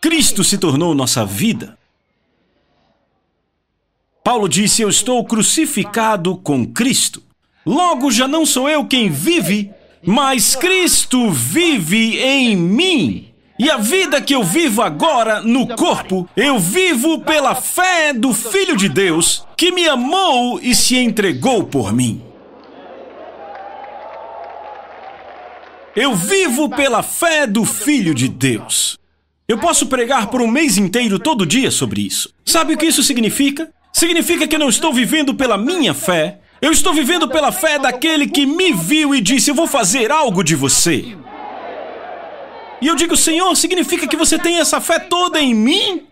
[0.00, 1.78] Cristo se tornou nossa vida.
[4.24, 7.22] Paulo disse: Eu estou crucificado com Cristo.
[7.64, 9.70] Logo já não sou eu quem vive,
[10.04, 13.28] mas Cristo vive em mim.
[13.58, 18.76] E a vida que eu vivo agora no corpo, eu vivo pela fé do Filho
[18.76, 22.20] de Deus, que me amou e se entregou por mim.
[25.94, 28.98] Eu vivo pela fé do Filho de Deus.
[29.46, 32.32] Eu posso pregar por um mês inteiro todo dia sobre isso.
[32.44, 33.70] Sabe o que isso significa?
[33.92, 38.28] Significa que eu não estou vivendo pela minha fé, eu estou vivendo pela fé daquele
[38.28, 41.16] que me viu e disse: Eu vou fazer algo de você.
[42.80, 46.06] E eu digo, Senhor, significa que você tem essa fé toda em mim?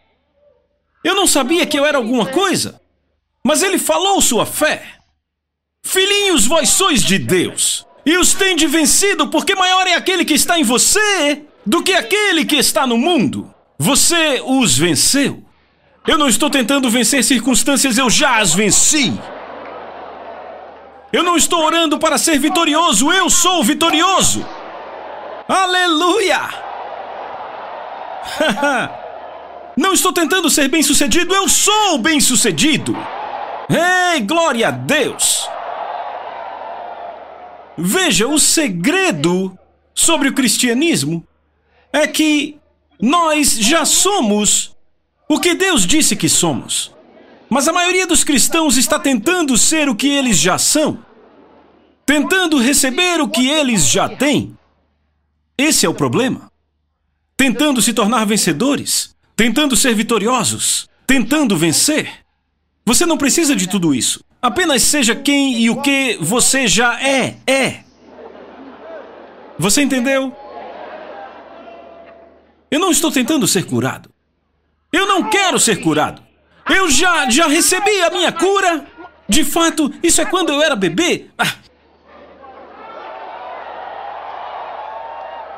[1.04, 2.80] Eu não sabia que eu era alguma coisa,
[3.44, 4.82] mas ele falou sua fé.
[5.84, 10.58] Filhinhos, vós sois de Deus, e os tende vencido, porque maior é aquele que está
[10.58, 13.52] em você do que aquele que está no mundo.
[13.78, 15.42] Você os venceu.
[16.06, 19.12] Eu não estou tentando vencer circunstâncias, eu já as venci.
[21.12, 24.46] Eu não estou orando para ser vitorioso, eu sou vitorioso.
[25.48, 26.38] Aleluia!
[29.76, 32.94] Não estou tentando ser bem-sucedido, eu sou bem-sucedido!
[34.12, 35.48] Ei, glória a Deus!
[37.78, 39.58] Veja, o segredo
[39.94, 41.26] sobre o cristianismo
[41.92, 42.58] é que
[43.00, 44.76] nós já somos
[45.28, 46.94] o que Deus disse que somos.
[47.50, 51.04] Mas a maioria dos cristãos está tentando ser o que eles já são,
[52.06, 54.56] tentando receber o que eles já têm.
[55.58, 56.48] Esse é o problema.
[57.36, 62.24] Tentando se tornar vencedores, tentando ser vitoriosos, tentando vencer.
[62.86, 64.24] Você não precisa de tudo isso.
[64.40, 67.80] Apenas seja quem e o que você já é, é.
[69.58, 70.34] Você entendeu?
[72.70, 74.08] Eu não estou tentando ser curado.
[74.92, 76.29] Eu não quero ser curado.
[76.74, 78.86] Eu já, já recebi a minha cura.
[79.28, 81.26] De fato, isso é quando eu era bebê.
[81.38, 81.54] Ah.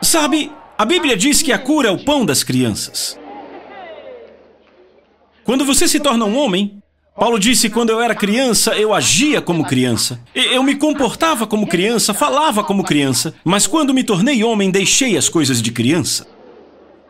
[0.02, 3.18] Sabe, a Bíblia diz que a cura é o pão das crianças.
[5.44, 6.82] Quando você se torna um homem,
[7.16, 10.20] Paulo disse: quando eu era criança, eu agia como criança.
[10.34, 13.34] Eu me comportava como criança, falava como criança.
[13.44, 16.26] Mas quando me tornei homem, deixei as coisas de criança.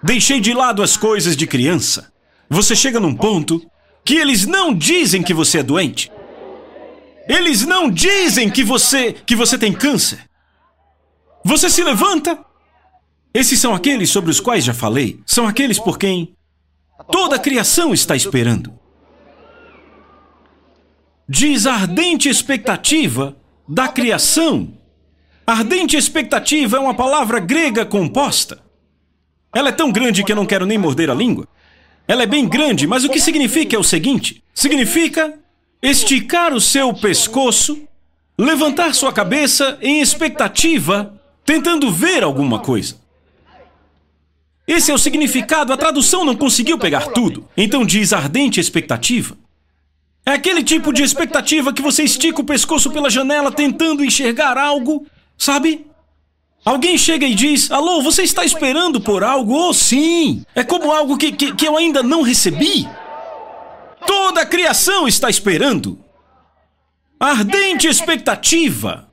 [0.02, 2.12] Deixei de lado as coisas de criança.
[2.48, 3.64] Você chega num ponto
[4.04, 6.10] que eles não dizem que você é doente.
[7.28, 10.28] Eles não dizem que você que você tem câncer.
[11.44, 12.38] Você se levanta.
[13.34, 15.20] Esses são aqueles sobre os quais já falei.
[15.24, 16.34] São aqueles por quem
[17.10, 18.72] toda a criação está esperando.
[21.28, 23.36] Diz a ardente expectativa
[23.68, 24.74] da criação.
[25.46, 28.62] Ardente expectativa é uma palavra grega composta.
[29.54, 31.46] Ela é tão grande que eu não quero nem morder a língua.
[32.06, 35.34] Ela é bem grande, mas o que significa é o seguinte: significa
[35.80, 37.86] esticar o seu pescoço,
[38.38, 43.00] levantar sua cabeça em expectativa, tentando ver alguma coisa.
[44.66, 47.48] Esse é o significado, a tradução não conseguiu pegar tudo.
[47.56, 49.36] Então diz ardente expectativa.
[50.24, 55.04] É aquele tipo de expectativa que você estica o pescoço pela janela tentando enxergar algo,
[55.36, 55.84] sabe?
[56.64, 59.52] Alguém chega e diz: Alô, você está esperando por algo?
[59.54, 60.44] Oh, sim!
[60.54, 62.88] É como algo que, que, que eu ainda não recebi.
[64.06, 65.98] Toda a criação está esperando.
[67.18, 69.08] Ardente expectativa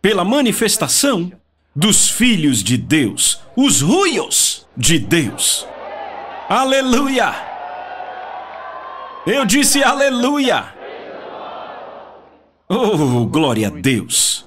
[0.00, 1.32] pela manifestação
[1.74, 5.66] dos filhos de Deus, os ruios de Deus.
[6.48, 7.34] Aleluia!
[9.26, 10.74] Eu disse aleluia!
[12.68, 14.46] Oh, glória a Deus!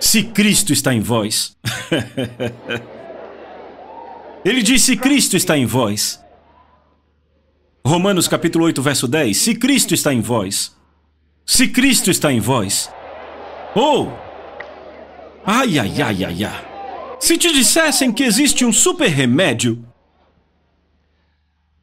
[0.00, 1.56] Se Cristo está em vós.
[4.44, 6.20] Ele disse: Cristo está em vós.
[7.84, 9.36] Romanos capítulo 8, verso 10.
[9.36, 10.74] Se Cristo está em vós.
[11.44, 12.90] Se Cristo está em vós.
[13.74, 14.08] Oh!
[15.44, 16.66] Ai, ai, ai, ai, ai.
[17.20, 19.84] Se te dissessem que existe um super remédio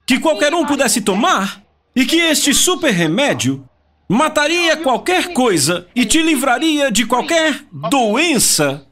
[0.06, 1.64] que qualquer um pudesse tomar
[1.96, 3.68] e que este super remédio
[4.14, 8.86] mataria qualquer coisa e te livraria de qualquer doença,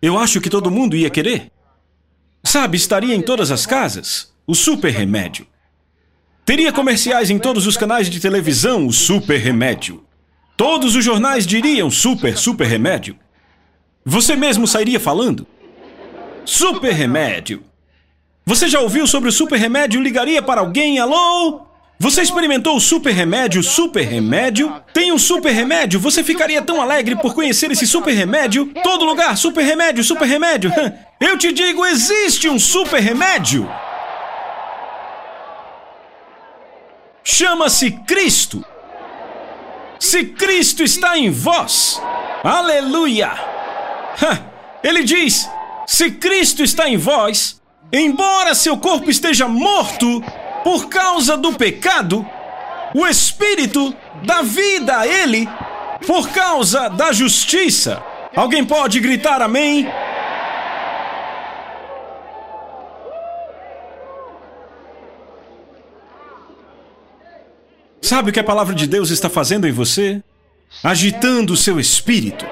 [0.00, 1.50] eu acho que todo mundo ia querer.
[2.44, 5.46] Sabe, estaria em todas as casas o super remédio.
[6.44, 10.04] Teria comerciais em todos os canais de televisão o super remédio.
[10.56, 13.16] Todos os jornais diriam super, super remédio.
[14.04, 15.44] Você mesmo sairia falando?
[16.44, 17.64] Super remédio.
[18.44, 20.00] Você já ouviu sobre o super remédio?
[20.00, 21.00] Ligaria para alguém?
[21.00, 21.66] Alô?
[21.98, 24.82] Você experimentou o super remédio, super remédio?
[24.92, 25.98] Tem um super remédio?
[25.98, 28.66] Você ficaria tão alegre por conhecer esse super remédio?
[28.82, 30.70] Todo lugar, super remédio, super remédio.
[31.18, 33.68] Eu te digo, existe um super remédio.
[37.24, 38.62] Chama-se Cristo.
[39.98, 42.00] Se Cristo está em vós,
[42.44, 43.32] aleluia!
[44.84, 45.48] Ele diz:
[45.86, 50.22] se Cristo está em vós, embora seu corpo esteja morto
[50.66, 52.26] por causa do pecado,
[52.92, 53.94] o Espírito
[54.24, 55.48] dá vida a ele
[56.04, 58.02] por causa da justiça.
[58.34, 59.88] Alguém pode gritar amém?
[68.02, 70.20] Sabe o que a palavra de Deus está fazendo em você?
[70.82, 72.44] Agitando o seu espírito.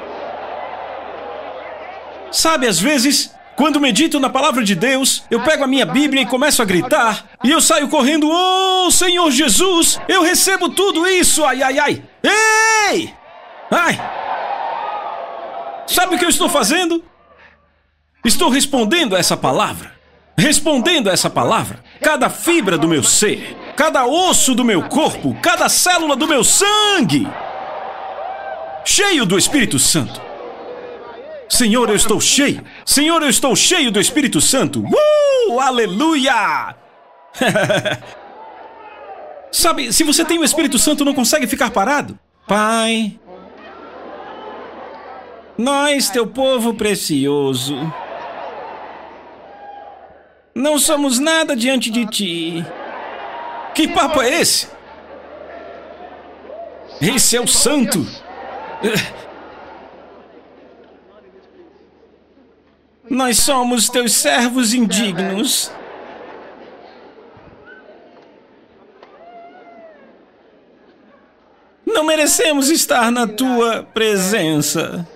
[2.31, 6.27] Sabe, às vezes, quando medito na palavra de Deus, eu pego a minha Bíblia e
[6.27, 11.63] começo a gritar, e eu saio correndo, oh Senhor Jesus, eu recebo tudo isso, ai,
[11.63, 12.03] ai, ai.
[12.23, 13.15] Ei!
[13.71, 14.01] Ai!
[15.87, 17.05] Sabe o que eu estou fazendo?
[18.25, 19.95] Estou respondendo a essa palavra.
[20.37, 25.69] Respondendo a essa palavra, cada fibra do meu ser, cada osso do meu corpo, cada
[25.69, 27.29] célula do meu sangue,
[28.85, 30.21] cheio do Espírito Santo.
[31.49, 32.63] Senhor, eu estou cheio.
[32.85, 34.85] Senhor, eu estou cheio do Espírito Santo.
[34.85, 35.61] Uh!
[35.61, 36.75] Aleluia!
[39.53, 42.19] Sabe, se você tem o Espírito Santo, não consegue ficar parado.
[42.47, 43.19] Pai,
[45.57, 47.77] nós, teu povo precioso,
[50.55, 52.67] não somos nada diante de ti.
[53.75, 54.69] Que papo é esse?
[57.01, 58.07] Esse é o santo.
[63.09, 65.71] Nós somos teus servos indignos.
[71.87, 75.07] Não merecemos estar na tua presença.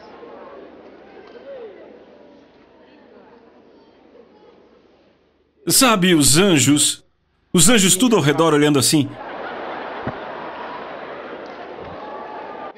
[5.66, 7.04] Sabe, os anjos
[7.52, 9.08] Os anjos tudo ao redor olhando assim.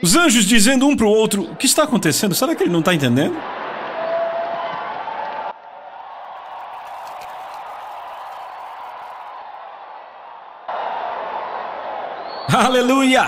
[0.02, 2.34] Os anjos dizendo um para o outro: O que está acontecendo?
[2.34, 3.36] Será que ele não está entendendo?
[12.60, 13.24] Aleluia!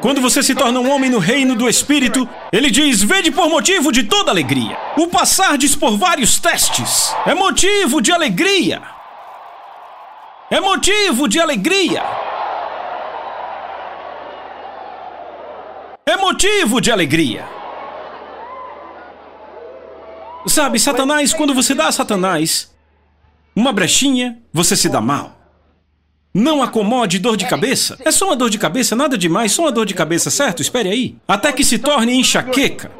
[0.00, 3.92] Quando você se torna um homem no reino do Espírito, ele diz: Vede por motivo
[3.92, 4.76] de toda alegria.
[4.96, 8.82] O passardes por vários testes é motivo de alegria.
[10.50, 12.02] É motivo de alegria.
[16.04, 17.46] É motivo de alegria.
[20.48, 22.74] Sabe, Satanás, quando você dá a Satanás
[23.54, 25.45] uma brechinha, você se dá mal.
[26.38, 27.96] Não acomode dor de cabeça.
[28.04, 30.60] É só uma dor de cabeça, nada demais, só uma dor de cabeça, certo?
[30.60, 31.16] Espere aí.
[31.26, 32.92] Até que se torne enxaqueca.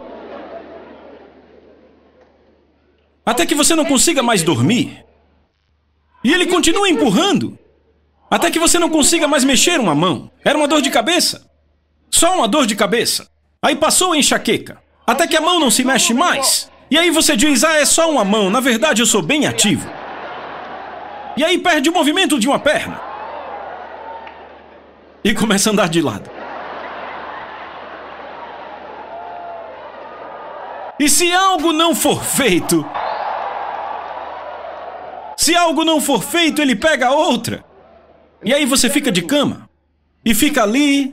[3.27, 5.05] Até que você não consiga mais dormir.
[6.25, 7.59] E ele continua empurrando.
[8.31, 10.31] Até que você não consiga mais mexer uma mão.
[10.43, 11.47] Era uma dor de cabeça.
[12.11, 13.29] Só uma dor de cabeça.
[13.61, 14.81] Aí passou a enxaqueca.
[15.07, 16.71] Até que a mão não se mexe mais.
[16.91, 18.49] E aí você diz: Ah, é só uma mão.
[18.49, 19.87] Na verdade, eu sou bem ativo.
[21.37, 23.15] E aí perde o movimento de uma perna
[25.27, 26.31] e começa a andar de lado.
[31.01, 32.87] E se algo não for feito,
[35.37, 37.65] se algo não for feito, ele pega outra.
[38.45, 39.69] E aí você fica de cama
[40.25, 41.13] e fica ali.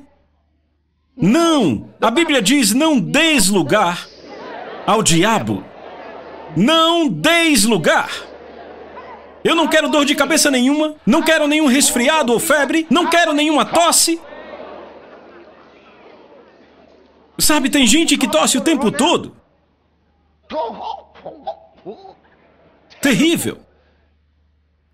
[1.18, 1.90] Não!
[2.00, 4.08] A Bíblia diz: não deis lugar
[4.86, 5.64] ao diabo.
[6.56, 8.12] Não deis lugar.
[9.44, 13.34] Eu não quero dor de cabeça nenhuma, não quero nenhum resfriado ou febre, não quero
[13.34, 14.20] nenhuma tosse.
[17.38, 19.36] Sabe, tem gente que tosse o tempo todo.
[23.02, 23.60] Terrível.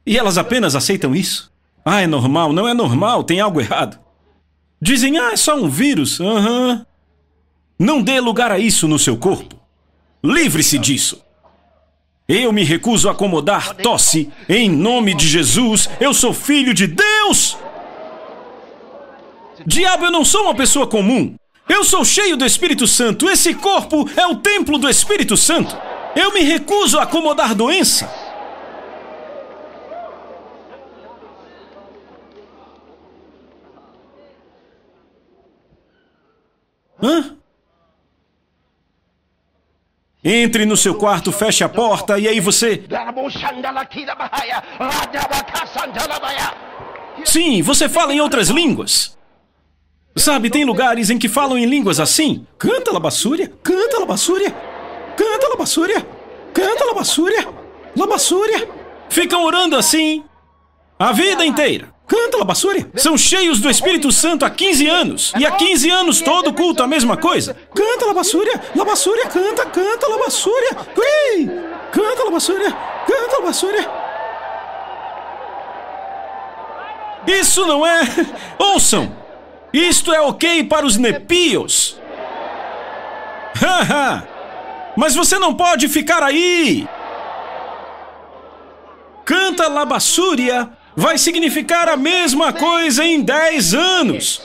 [0.06, 1.52] E elas apenas aceitam isso.
[1.86, 2.52] Ah, é normal.
[2.52, 4.00] Não é normal, tem algo errado.
[4.82, 6.20] Dizem, ah, é só um vírus.
[6.20, 6.70] Aham.
[6.70, 6.86] Uhum.
[7.78, 9.56] Não dê lugar a isso no seu corpo.
[10.22, 11.24] Livre-se disso.
[12.30, 14.32] Eu me recuso a acomodar tosse.
[14.48, 17.58] Em nome de Jesus, eu sou filho de Deus!
[19.66, 21.36] Diabo, eu não sou uma pessoa comum.
[21.68, 23.28] Eu sou cheio do Espírito Santo.
[23.28, 25.76] Esse corpo é o templo do Espírito Santo.
[26.16, 28.08] Eu me recuso a acomodar doença.
[37.02, 37.39] Hã?
[40.24, 42.84] Entre no seu quarto, feche a porta e aí você.
[47.24, 49.18] Sim, você fala em outras línguas.
[50.16, 52.46] Sabe, tem lugares em que falam em línguas assim.
[52.58, 54.54] Canta labassúria, canta labassúria,
[55.16, 56.06] canta labassúria,
[56.54, 57.48] canta labassúria,
[57.96, 58.68] labassúria.
[59.10, 60.26] Ficam orando assim
[60.98, 61.94] a vida inteira.
[62.10, 62.90] Canta, Labassúria.
[62.96, 65.34] São cheios do Espírito Santo há 15 anos.
[65.38, 67.56] E há 15 anos todo culto a mesma coisa.
[67.74, 68.60] Canta, Labassúria.
[68.76, 70.72] Labassúria, canta, canta, Labassúria.
[70.98, 71.46] Ui!
[71.92, 72.76] Canta, Labassúria.
[73.06, 73.92] Canta, Labassúria.
[77.28, 78.02] Isso não é.
[78.58, 79.16] Ouçam!
[79.72, 81.96] Isto é ok para os nepios.
[83.54, 84.28] Haha!
[84.98, 86.90] Mas você não pode ficar aí!
[89.24, 94.42] Canta Labassúria vai significar a mesma coisa em 10 anos.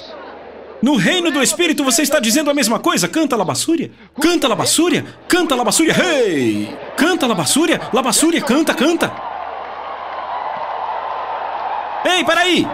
[0.80, 3.08] No reino do Espírito você está dizendo a mesma coisa?
[3.08, 3.90] Canta Labassúria?
[4.20, 5.04] Canta Labassúria?
[5.26, 5.92] Canta Labassúria?
[5.92, 6.68] Hey!
[6.96, 7.80] Canta Labassúria?
[7.92, 9.12] Labassúria, canta, canta!
[12.04, 12.64] Ei, peraí!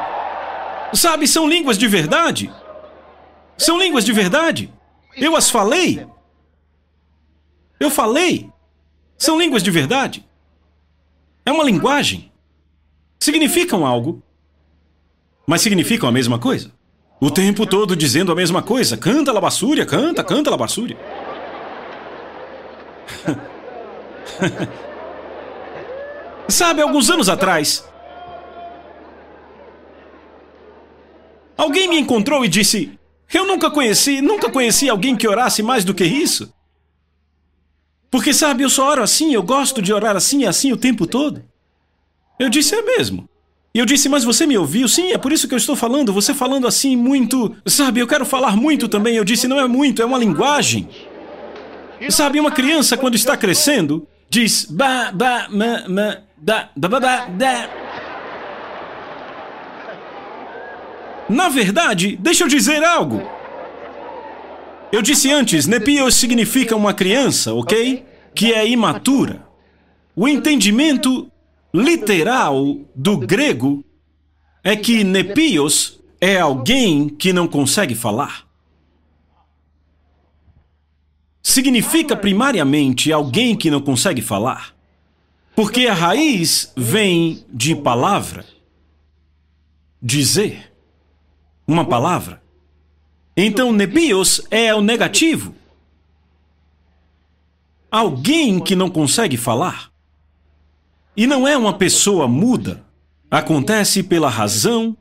[0.93, 2.53] Sabe, são línguas de verdade.
[3.57, 4.71] São línguas de verdade.
[5.17, 6.07] Eu as falei.
[7.79, 8.51] Eu falei.
[9.17, 10.27] São línguas de verdade.
[11.47, 12.30] É uma linguagem
[13.21, 14.23] significam algo,
[15.47, 16.73] mas significam a mesma coisa.
[17.21, 18.97] O tempo todo dizendo a mesma coisa.
[18.97, 20.97] Canta labassúria, canta, canta labassúria.
[26.49, 27.87] Sabe, alguns anos atrás,
[31.57, 32.99] alguém me encontrou e disse:
[33.33, 36.53] Eu nunca conheci, nunca conheci alguém que orasse mais do que isso.
[38.11, 41.07] Porque, sabe, eu só oro assim, eu gosto de orar assim e assim o tempo
[41.07, 41.45] todo.
[42.41, 43.29] Eu disse, é mesmo.
[43.75, 44.89] E eu disse, mas você me ouviu?
[44.89, 46.11] Sim, é por isso que eu estou falando.
[46.11, 47.55] Você falando assim muito.
[47.67, 49.15] Sabe, eu quero falar muito também.
[49.15, 50.89] Eu disse, não é muito, é uma linguagem.
[52.09, 57.27] Sabe, uma criança, quando está crescendo, diz ba, ba, ma, ma, da, ba, ba, ba,
[57.27, 57.69] da.
[61.29, 63.23] Na verdade, deixa eu dizer algo.
[64.91, 68.03] Eu disse antes, Nepios significa uma criança, ok?
[68.35, 69.47] Que é imatura.
[70.17, 71.31] O entendimento
[71.73, 73.85] literal do grego
[74.63, 78.47] é que nepios é alguém que não consegue falar.
[81.43, 84.75] Significa primariamente alguém que não consegue falar.
[85.55, 88.45] Porque a raiz vem de palavra.
[90.01, 90.73] Dizer.
[91.67, 92.43] Uma palavra.
[93.37, 95.55] Então, nebios é o negativo.
[97.91, 99.90] Alguém que não consegue falar.
[101.17, 102.85] E não é uma pessoa muda.
[103.31, 104.97] Acontece pela razão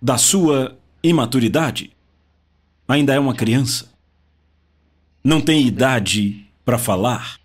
[0.00, 1.92] da sua imaturidade.
[2.86, 3.92] Ainda é uma criança.
[5.22, 7.38] Não tem idade para falar.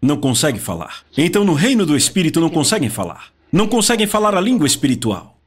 [0.00, 1.02] Não consegue falar.
[1.16, 3.32] Então, no reino do Espírito, não conseguem falar.
[3.52, 5.38] Não conseguem falar a língua espiritual.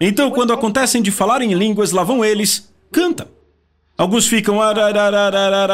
[0.00, 3.28] Então, quando acontecem de falar em línguas, lá vão eles, cantam.
[3.98, 4.58] Alguns ficam.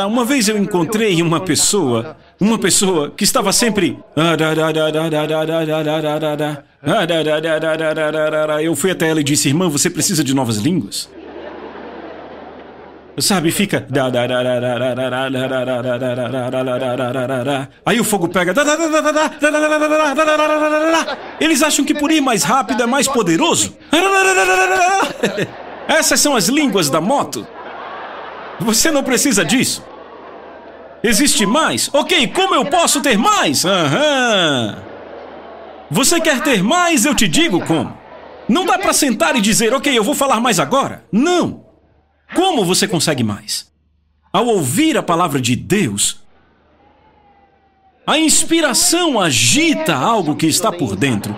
[0.09, 3.99] Uma vez eu encontrei uma pessoa, uma pessoa que estava sempre.
[8.63, 11.11] Eu fui até ela e disse: Irmã, você precisa de novas línguas?
[13.19, 13.87] Sabe, fica.
[17.85, 18.55] Aí o fogo pega.
[21.39, 23.77] Eles acham que por ir mais rápido é mais poderoso.
[25.89, 27.47] Essas são as línguas da moto.
[28.63, 29.85] Você não precisa disso.
[31.03, 31.91] Existe mais?
[31.93, 33.65] Ok, como eu posso ter mais?
[33.65, 34.83] Aham.
[35.91, 37.05] Você quer ter mais?
[37.05, 37.97] Eu te digo como.
[38.49, 41.05] Não dá para sentar e dizer, ok, eu vou falar mais agora.
[41.11, 41.65] Não.
[42.35, 43.71] Como você consegue mais?
[44.33, 46.23] Ao ouvir a palavra de Deus,
[48.07, 51.37] a inspiração agita algo que está por dentro.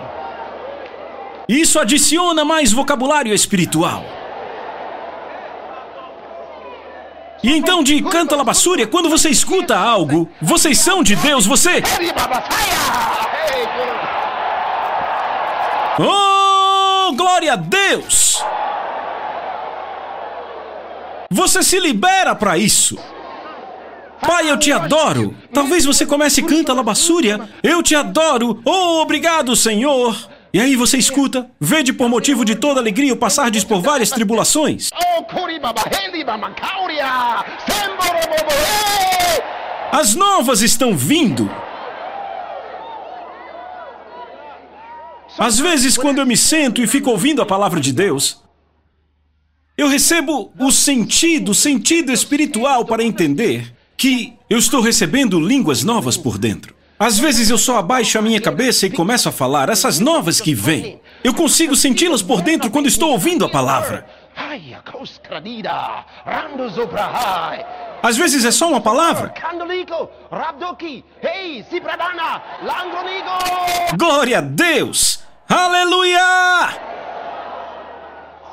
[1.47, 4.03] Isso adiciona mais vocabulário espiritual.
[7.45, 11.83] E então de Canta Labassúria, quando você escuta algo, vocês são de Deus, você...
[15.99, 18.43] Oh, glória a Deus!
[21.29, 22.97] Você se libera para isso.
[24.25, 25.35] Pai, eu te adoro.
[25.53, 27.47] Talvez você comece Canta Labassúria.
[27.61, 28.59] Eu te adoro.
[28.65, 30.17] Oh, obrigado, Senhor.
[30.55, 34.89] E aí você escuta, vede por motivo de toda alegria o passardes por várias tribulações.
[39.91, 41.51] As novas estão vindo.
[45.37, 48.41] Às vezes, quando eu me sento e fico ouvindo a palavra de Deus,
[49.77, 56.37] eu recebo o sentido, sentido espiritual para entender que eu estou recebendo línguas novas por
[56.37, 56.74] dentro.
[56.97, 60.53] Às vezes eu só abaixo a minha cabeça e começo a falar essas novas que
[60.53, 61.01] vêm.
[61.23, 64.07] Eu consigo senti-las por dentro quando estou ouvindo a palavra.
[68.01, 69.33] Às vezes é só uma palavra.
[73.97, 75.19] Glória a Deus!
[75.49, 76.79] Aleluia!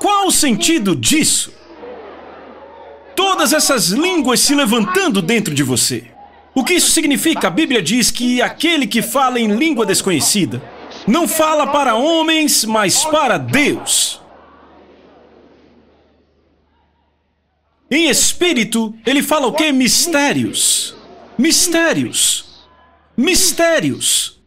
[0.01, 1.55] Qual o sentido disso?
[3.15, 6.12] Todas essas línguas se levantando dentro de você.
[6.55, 7.49] O que isso significa?
[7.49, 10.63] A Bíblia diz que aquele que fala em língua desconhecida
[11.07, 14.21] não fala para homens, mas para Deus.
[17.91, 19.71] Em espírito, ele fala o que?
[19.73, 20.95] Mistérios.
[21.37, 22.67] Mistérios.
[23.17, 24.41] Mistérios.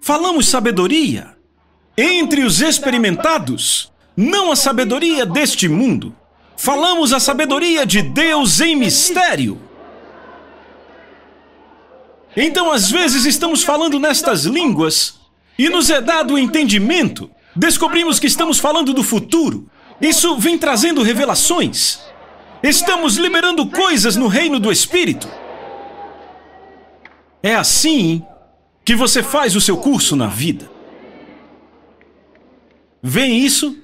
[0.00, 1.36] Falamos sabedoria.
[1.96, 6.14] Entre os experimentados, não a sabedoria deste mundo.
[6.56, 9.60] Falamos a sabedoria de Deus em mistério.
[12.36, 15.20] Então, às vezes, estamos falando nestas línguas
[15.58, 17.30] e nos é dado o entendimento.
[17.54, 19.68] Descobrimos que estamos falando do futuro.
[20.00, 22.00] Isso vem trazendo revelações.
[22.62, 25.28] Estamos liberando coisas no reino do Espírito.
[27.42, 28.24] É assim
[28.84, 30.70] que você faz o seu curso na vida.
[33.02, 33.76] Vem isso?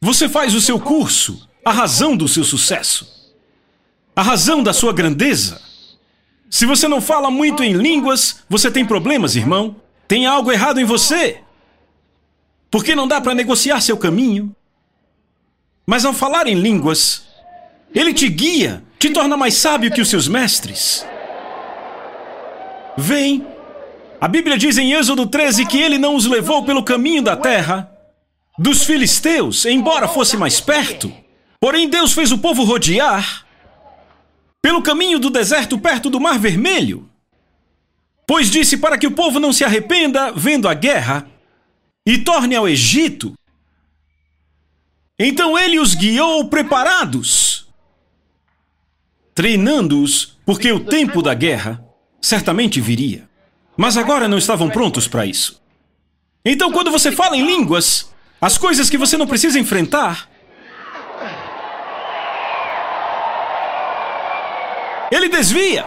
[0.00, 3.34] Você faz o seu curso, a razão do seu sucesso,
[4.14, 5.67] a razão da sua grandeza.
[6.50, 9.76] Se você não fala muito em línguas, você tem problemas, irmão.
[10.06, 11.40] Tem algo errado em você.
[12.70, 14.54] Porque não dá para negociar seu caminho.
[15.86, 17.26] Mas ao falar em línguas,
[17.94, 21.06] ele te guia, te torna mais sábio que os seus mestres.
[22.96, 23.46] Vem.
[24.20, 27.90] A Bíblia diz em Êxodo 13 que ele não os levou pelo caminho da terra,
[28.58, 31.12] dos filisteus, embora fosse mais perto.
[31.60, 33.46] Porém, Deus fez o povo rodear
[34.62, 37.08] pelo caminho do deserto perto do Mar Vermelho.
[38.26, 41.26] Pois disse para que o povo não se arrependa vendo a guerra
[42.06, 43.34] e torne ao Egito.
[45.18, 47.66] Então ele os guiou preparados,
[49.34, 51.84] treinando-os, porque o tempo da guerra
[52.20, 53.28] certamente viria.
[53.76, 55.62] Mas agora não estavam prontos para isso.
[56.44, 60.28] Então, quando você fala em línguas, as coisas que você não precisa enfrentar,
[65.10, 65.86] ele desvia.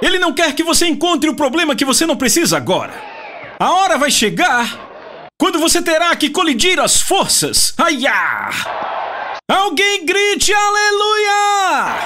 [0.00, 2.92] Ele não quer que você encontre o problema que você não precisa agora.
[3.58, 4.88] A hora vai chegar
[5.36, 7.74] quando você terá que colidir as forças.
[7.76, 8.50] Aiá!
[9.50, 11.96] Alguém grite aleluia!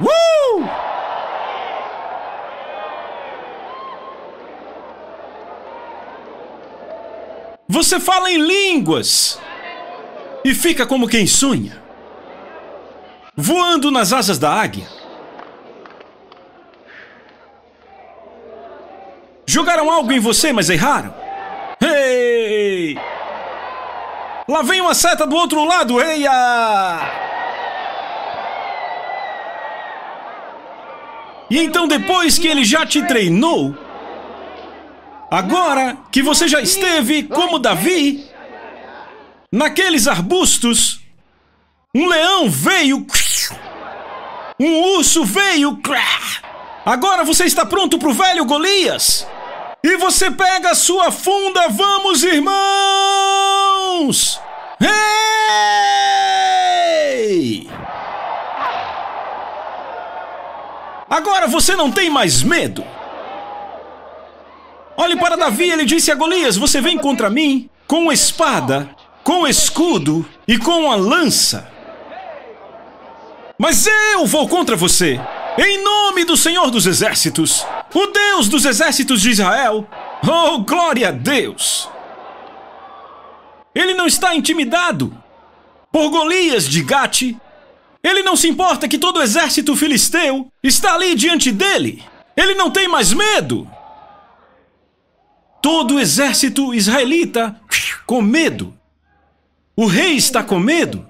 [0.00, 0.86] Uh!
[7.68, 9.38] Você fala em línguas
[10.44, 11.82] e fica como quem sonha,
[13.36, 14.88] voando nas asas da águia.
[19.46, 21.14] Jogaram algo em você, mas erraram.
[21.80, 22.96] Ei!
[24.48, 27.26] Lá vem uma seta do outro lado, eia!
[31.48, 33.76] E então, depois que ele já te treinou,
[35.30, 38.28] agora que você já esteve como Davi,
[39.52, 41.00] naqueles arbustos,
[41.94, 43.06] um leão veio,
[44.58, 45.78] um urso veio,
[46.84, 49.26] agora você está pronto para o velho Golias.
[49.84, 52.56] E você pega a sua funda, vamos, irmãos!
[54.80, 54.88] Ei!
[61.08, 62.84] Agora você não tem mais medo.
[64.96, 68.88] Olhe para Davi, ele disse a Golias: Você vem contra mim com espada,
[69.22, 71.75] com escudo e com a lança.
[73.58, 75.20] Mas eu vou contra você,
[75.58, 77.64] em nome do Senhor dos Exércitos
[77.96, 79.88] o Deus dos exércitos de Israel.
[80.22, 81.88] Oh, glória a Deus!
[83.74, 85.16] Ele não está intimidado
[85.90, 87.34] por Golias de Gate.
[88.02, 92.04] Ele não se importa que todo o exército filisteu está ali diante dele.
[92.36, 93.68] Ele não tem mais medo.
[95.62, 97.58] Todo o exército israelita
[98.06, 98.76] com medo.
[99.74, 101.06] O rei está com medo.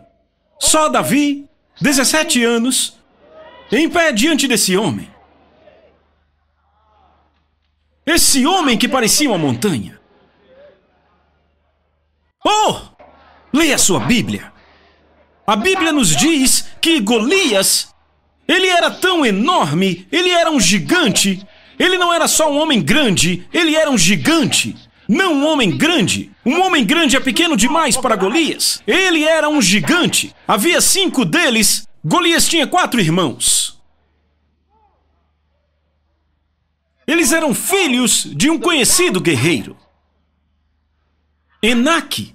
[0.59, 1.46] Só Davi,
[1.81, 2.97] 17 anos,
[3.71, 5.11] em pé diante desse homem.
[8.07, 10.01] Esse homem que parecia uma montanha.
[12.45, 12.79] Oh!
[13.53, 14.53] Leia sua Bíblia.
[15.47, 17.93] A Bíblia nos diz que Golias,
[18.47, 21.47] ele era tão enorme, ele era um gigante.
[21.79, 24.77] Ele não era só um homem grande, ele era um gigante.
[25.09, 26.31] Não um homem grande.
[26.47, 28.81] Um homem grande é pequeno demais para Golias.
[28.87, 30.33] Ele era um gigante.
[30.47, 31.89] Havia cinco deles.
[32.05, 33.83] Golias tinha quatro irmãos.
[37.05, 39.77] Eles eram filhos de um conhecido guerreiro.
[41.61, 42.33] Enaque.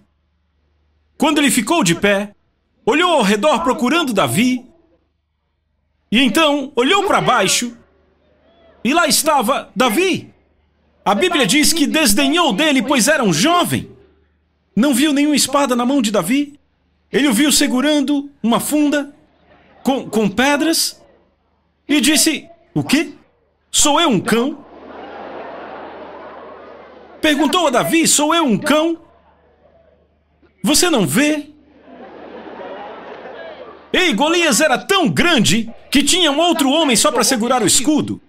[1.18, 2.36] Quando ele ficou de pé,
[2.86, 4.66] olhou ao redor procurando Davi,
[6.12, 7.78] e então olhou para baixo,
[8.84, 10.34] e lá estava Davi.
[11.06, 13.91] A Bíblia diz que desdenhou dele, pois era um jovem.
[14.82, 16.60] Não viu nenhuma espada na mão de Davi.
[17.12, 19.14] Ele o viu segurando uma funda
[19.84, 21.00] com, com pedras
[21.88, 23.12] e disse: O quê?
[23.70, 24.66] Sou eu um cão?
[27.22, 28.98] Perguntou a Davi: Sou eu um cão?
[30.64, 31.52] Você não vê?
[33.94, 38.20] Ei, Golias era tão grande que tinha um outro homem só para segurar o escudo.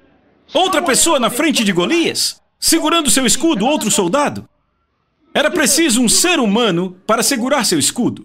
[0.52, 4.46] Outra pessoa na frente de Golias, segurando seu escudo, outro soldado.
[5.34, 8.24] Era preciso um ser humano para segurar seu escudo.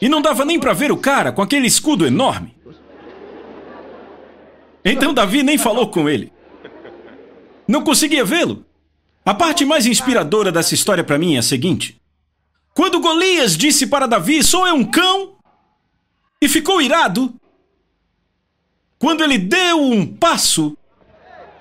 [0.00, 2.54] E não dava nem para ver o cara com aquele escudo enorme.
[4.84, 6.32] Então Davi nem falou com ele.
[7.68, 8.64] Não conseguia vê-lo.
[9.24, 12.00] A parte mais inspiradora dessa história para mim é a seguinte:
[12.74, 15.40] quando Golias disse para Davi: Sou eu um cão?
[16.40, 17.34] e ficou irado,
[18.98, 20.76] quando ele deu um passo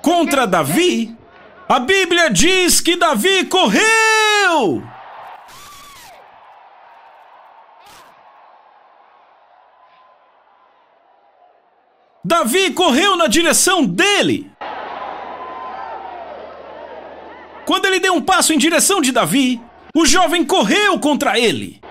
[0.02, 1.16] contra Davi,
[1.68, 4.19] a Bíblia diz que Davi correu.
[12.24, 14.52] Davi correu na direção dele.
[17.66, 19.62] Quando ele deu um passo em direção de Davi,
[19.96, 21.82] o jovem correu contra ele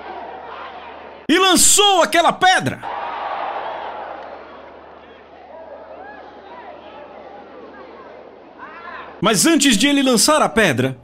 [1.28, 2.80] e lançou aquela pedra.
[9.20, 10.96] Mas antes de ele lançar a pedra,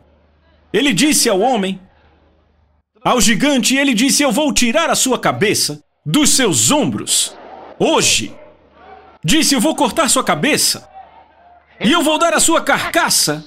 [0.77, 1.81] ele disse ao homem,
[3.05, 7.37] ao gigante, ele disse: Eu vou tirar a sua cabeça dos seus ombros.
[7.79, 8.35] Hoje.
[9.23, 10.89] Disse: Eu vou cortar sua cabeça.
[11.81, 13.45] E eu vou dar a sua carcaça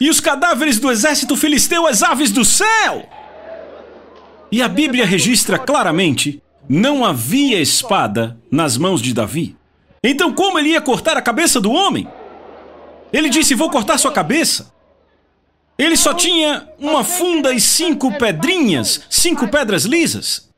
[0.00, 3.08] e os cadáveres do exército filisteu às aves do céu.
[4.50, 9.56] E a Bíblia registra claramente: não havia espada nas mãos de Davi.
[10.02, 12.08] Então, como ele ia cortar a cabeça do homem?
[13.12, 14.72] Ele disse: Vou cortar sua cabeça.
[15.78, 20.50] Ele só tinha uma funda e cinco pedrinhas, cinco pedras lisas.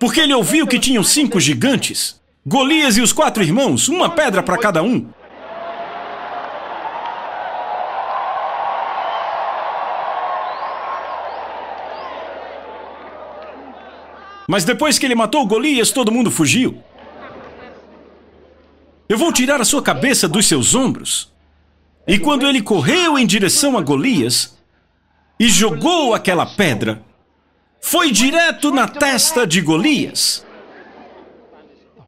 [0.00, 4.58] Porque ele ouviu que tinham cinco gigantes, Golias e os quatro irmãos, uma pedra para
[4.58, 5.08] cada um.
[14.48, 16.82] Mas depois que ele matou Golias, todo mundo fugiu.
[19.08, 21.33] Eu vou tirar a sua cabeça dos seus ombros.
[22.06, 24.58] E quando ele correu em direção a Golias
[25.40, 27.02] e jogou aquela pedra,
[27.80, 30.44] foi direto na testa de Golias.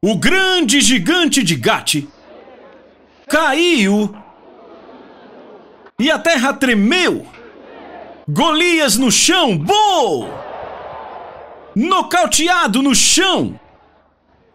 [0.03, 2.05] O grande gigante de Gate
[3.27, 4.15] caiu
[5.99, 7.27] e a terra tremeu.
[8.29, 10.29] Golias no chão, bom!
[11.75, 13.59] Nocauteado no chão.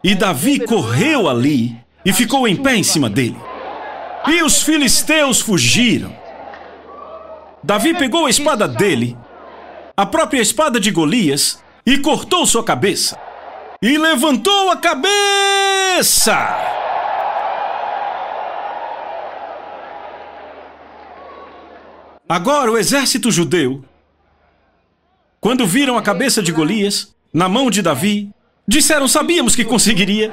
[0.03, 3.37] E Davi correu ali e ficou em pé em cima dele.
[4.27, 6.15] E os filisteus fugiram.
[7.63, 9.17] Davi pegou a espada dele,
[9.95, 13.19] a própria espada de Golias, e cortou sua cabeça.
[13.81, 16.37] E levantou a cabeça!
[22.29, 23.83] Agora o exército judeu,
[25.41, 28.31] quando viram a cabeça de Golias na mão de Davi,
[28.67, 30.31] disseram: Sabíamos que conseguiria.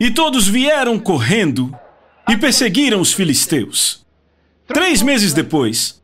[0.00, 1.76] E todos vieram correndo
[2.28, 4.06] e perseguiram os filisteus.
[4.66, 6.00] Três meses depois,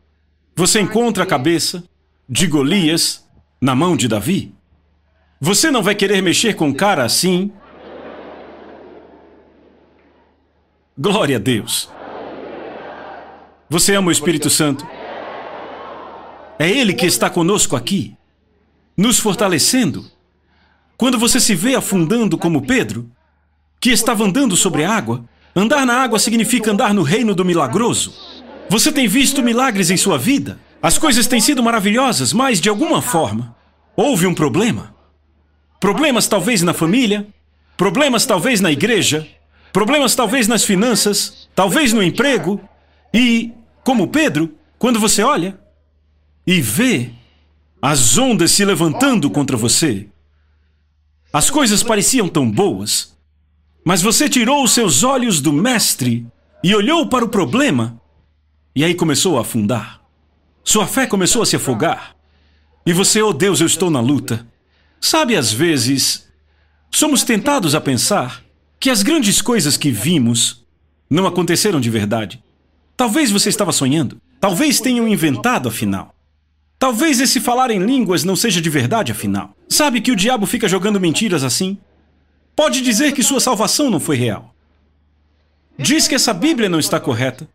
[0.57, 1.85] você encontra a cabeça
[2.29, 3.25] de Golias
[3.61, 4.53] na mão de Davi.
[5.41, 7.53] Você não vai querer mexer com um cara assim?
[10.99, 11.89] Glória a Deus.
[13.69, 14.87] Você ama o Espírito Santo?
[16.59, 18.17] É Ele que está conosco aqui,
[18.97, 20.05] nos fortalecendo.
[20.97, 23.11] Quando você se vê afundando como Pedro,
[23.85, 25.22] que estava andando sobre a água.
[25.55, 28.14] Andar na água significa andar no reino do milagroso.
[28.66, 30.59] Você tem visto milagres em sua vida?
[30.80, 33.55] As coisas têm sido maravilhosas, mas de alguma forma
[33.95, 34.95] houve um problema.
[35.78, 37.26] Problemas talvez na família,
[37.76, 39.28] problemas talvez na igreja,
[39.70, 42.59] problemas talvez nas finanças, talvez no emprego.
[43.12, 43.53] E,
[43.85, 45.59] como Pedro, quando você olha
[46.47, 47.11] e vê
[47.82, 50.07] as ondas se levantando contra você,
[51.30, 53.14] as coisas pareciam tão boas,
[53.85, 56.26] mas você tirou os seus olhos do Mestre
[56.62, 58.01] e olhou para o problema,
[58.74, 60.01] e aí começou a afundar.
[60.64, 62.16] Sua fé começou a se afogar.
[62.87, 64.47] E você, oh Deus, eu estou na luta.
[65.01, 66.26] Sabe, às vezes,
[66.91, 68.43] somos tentados a pensar
[68.80, 70.64] que as grandes coisas que vimos
[71.09, 72.43] não aconteceram de verdade.
[72.97, 74.20] Talvez você estava sonhando.
[74.41, 76.14] Talvez tenham inventado afinal.
[76.78, 79.55] Talvez esse falar em línguas não seja de verdade afinal.
[79.68, 81.78] Sabe que o diabo fica jogando mentiras assim?
[82.57, 84.55] Pode dizer que sua salvação não foi real.
[85.79, 87.49] Diz que essa Bíblia não está correta.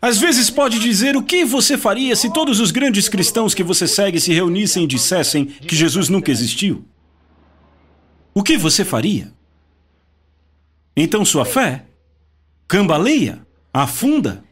[0.00, 3.86] Às vezes pode dizer o que você faria se todos os grandes cristãos que você
[3.86, 6.84] segue se reunissem e dissessem que Jesus nunca existiu.
[8.34, 9.32] O que você faria?
[10.96, 11.86] Então sua fé
[12.66, 14.42] cambaleia, afunda.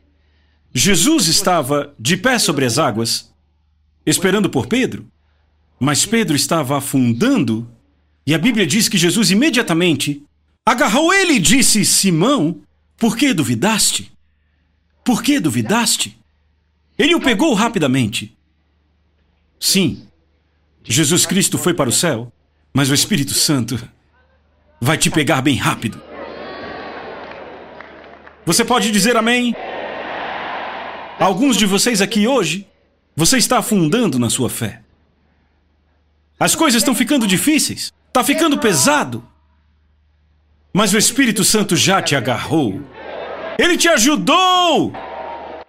[0.72, 3.34] Jesus estava de pé sobre as águas,
[4.06, 5.10] esperando por Pedro.
[5.80, 7.66] Mas Pedro estava afundando,
[8.26, 10.22] e a Bíblia diz que Jesus imediatamente
[10.64, 12.60] agarrou ele e disse: Simão,
[12.98, 14.12] por que duvidaste?
[15.02, 16.18] Por que duvidaste?
[16.98, 18.36] Ele o pegou rapidamente.
[19.58, 20.06] Sim,
[20.84, 22.30] Jesus Cristo foi para o céu,
[22.74, 23.80] mas o Espírito Santo
[24.78, 26.00] vai te pegar bem rápido.
[28.44, 29.54] Você pode dizer amém?
[31.18, 32.66] Alguns de vocês aqui hoje,
[33.16, 34.82] você está afundando na sua fé.
[36.40, 37.92] As coisas estão ficando difíceis.
[38.08, 39.22] Está ficando pesado.
[40.72, 42.80] Mas o Espírito Santo já te agarrou.
[43.58, 44.94] Ele te ajudou.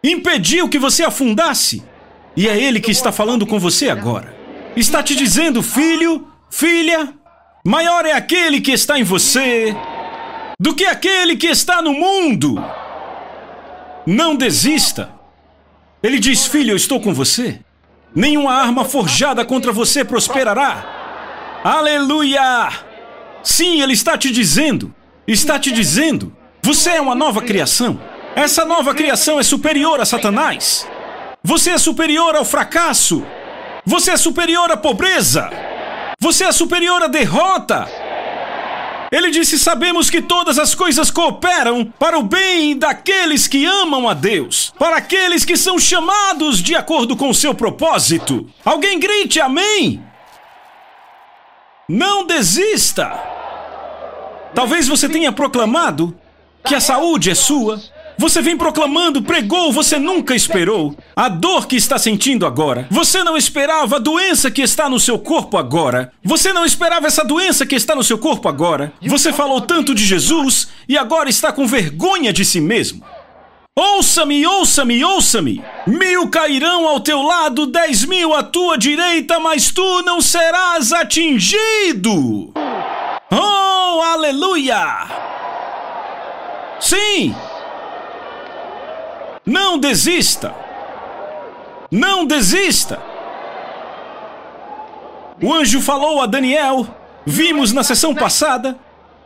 [0.02, 1.84] Impediu que você afundasse.
[2.38, 4.34] E é Ele que está falando com você agora.
[4.74, 7.14] Está te dizendo, filho, filha,
[7.66, 9.76] maior é aquele que está em você
[10.58, 12.56] do que aquele que está no mundo.
[14.08, 15.12] Não desista.
[16.02, 17.60] Ele diz, filho, eu estou com você.
[18.14, 21.62] Nenhuma arma forjada contra você prosperará.
[21.64, 22.70] Aleluia!
[23.44, 24.94] Sim, ele está te dizendo,
[25.28, 28.00] está te dizendo, você é uma nova criação.
[28.36, 30.88] Essa nova criação é superior a Satanás.
[31.44, 33.26] Você é superior ao fracasso.
[33.86, 35.50] Você é superior à pobreza.
[36.20, 37.90] Você é superior à derrota.
[39.12, 44.14] Ele disse: Sabemos que todas as coisas cooperam para o bem daqueles que amam a
[44.14, 48.50] Deus, para aqueles que são chamados de acordo com o seu propósito.
[48.64, 50.02] Alguém grite amém!
[51.90, 53.12] Não desista!
[54.56, 56.18] Talvez você tenha proclamado
[56.64, 57.82] que a saúde é sua.
[58.22, 60.96] Você vem proclamando, pregou, você nunca esperou.
[61.16, 62.86] A dor que está sentindo agora.
[62.92, 66.14] Você não esperava a doença que está no seu corpo agora.
[66.24, 68.94] Você não esperava essa doença que está no seu corpo agora.
[69.08, 73.04] Você falou tanto de Jesus e agora está com vergonha de si mesmo.
[73.76, 75.64] Ouça-me, ouça-me, ouça-me!
[75.88, 82.54] Mil cairão ao teu lado, dez mil à tua direita, mas tu não serás atingido!
[83.32, 85.08] Oh, aleluia!
[86.80, 87.34] Sim!
[89.46, 90.54] Não desista!
[91.90, 93.02] Não desista!
[95.42, 96.88] O anjo falou a Daniel,
[97.26, 98.78] vimos na sessão passada.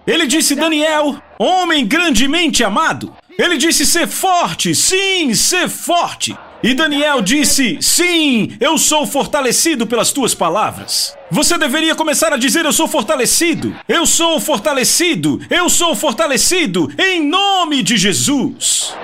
[0.08, 6.38] Ele disse: Daniel, homem grandemente amado, ele disse ser forte, sim, ser forte.
[6.64, 11.16] E Daniel disse: Sim, eu sou fortalecido pelas tuas palavras.
[11.30, 17.28] Você deveria começar a dizer: Eu sou fortalecido, eu sou fortalecido, eu sou fortalecido, em
[17.28, 18.96] nome de Jesus.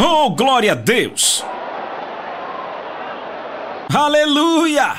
[0.00, 1.44] Oh, glória a Deus!
[3.92, 4.94] Aleluia!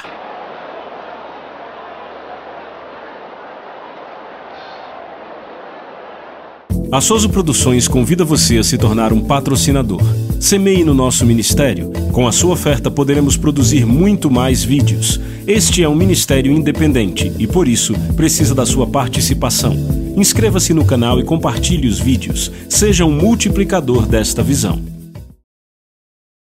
[6.91, 10.01] A Soso Produções convida você a se tornar um patrocinador.
[10.37, 11.93] Semeie no nosso ministério.
[12.11, 15.17] Com a sua oferta poderemos produzir muito mais vídeos.
[15.47, 19.77] Este é um ministério independente e por isso precisa da sua participação.
[20.17, 22.51] Inscreva-se no canal e compartilhe os vídeos.
[22.67, 24.88] Seja um multiplicador desta visão.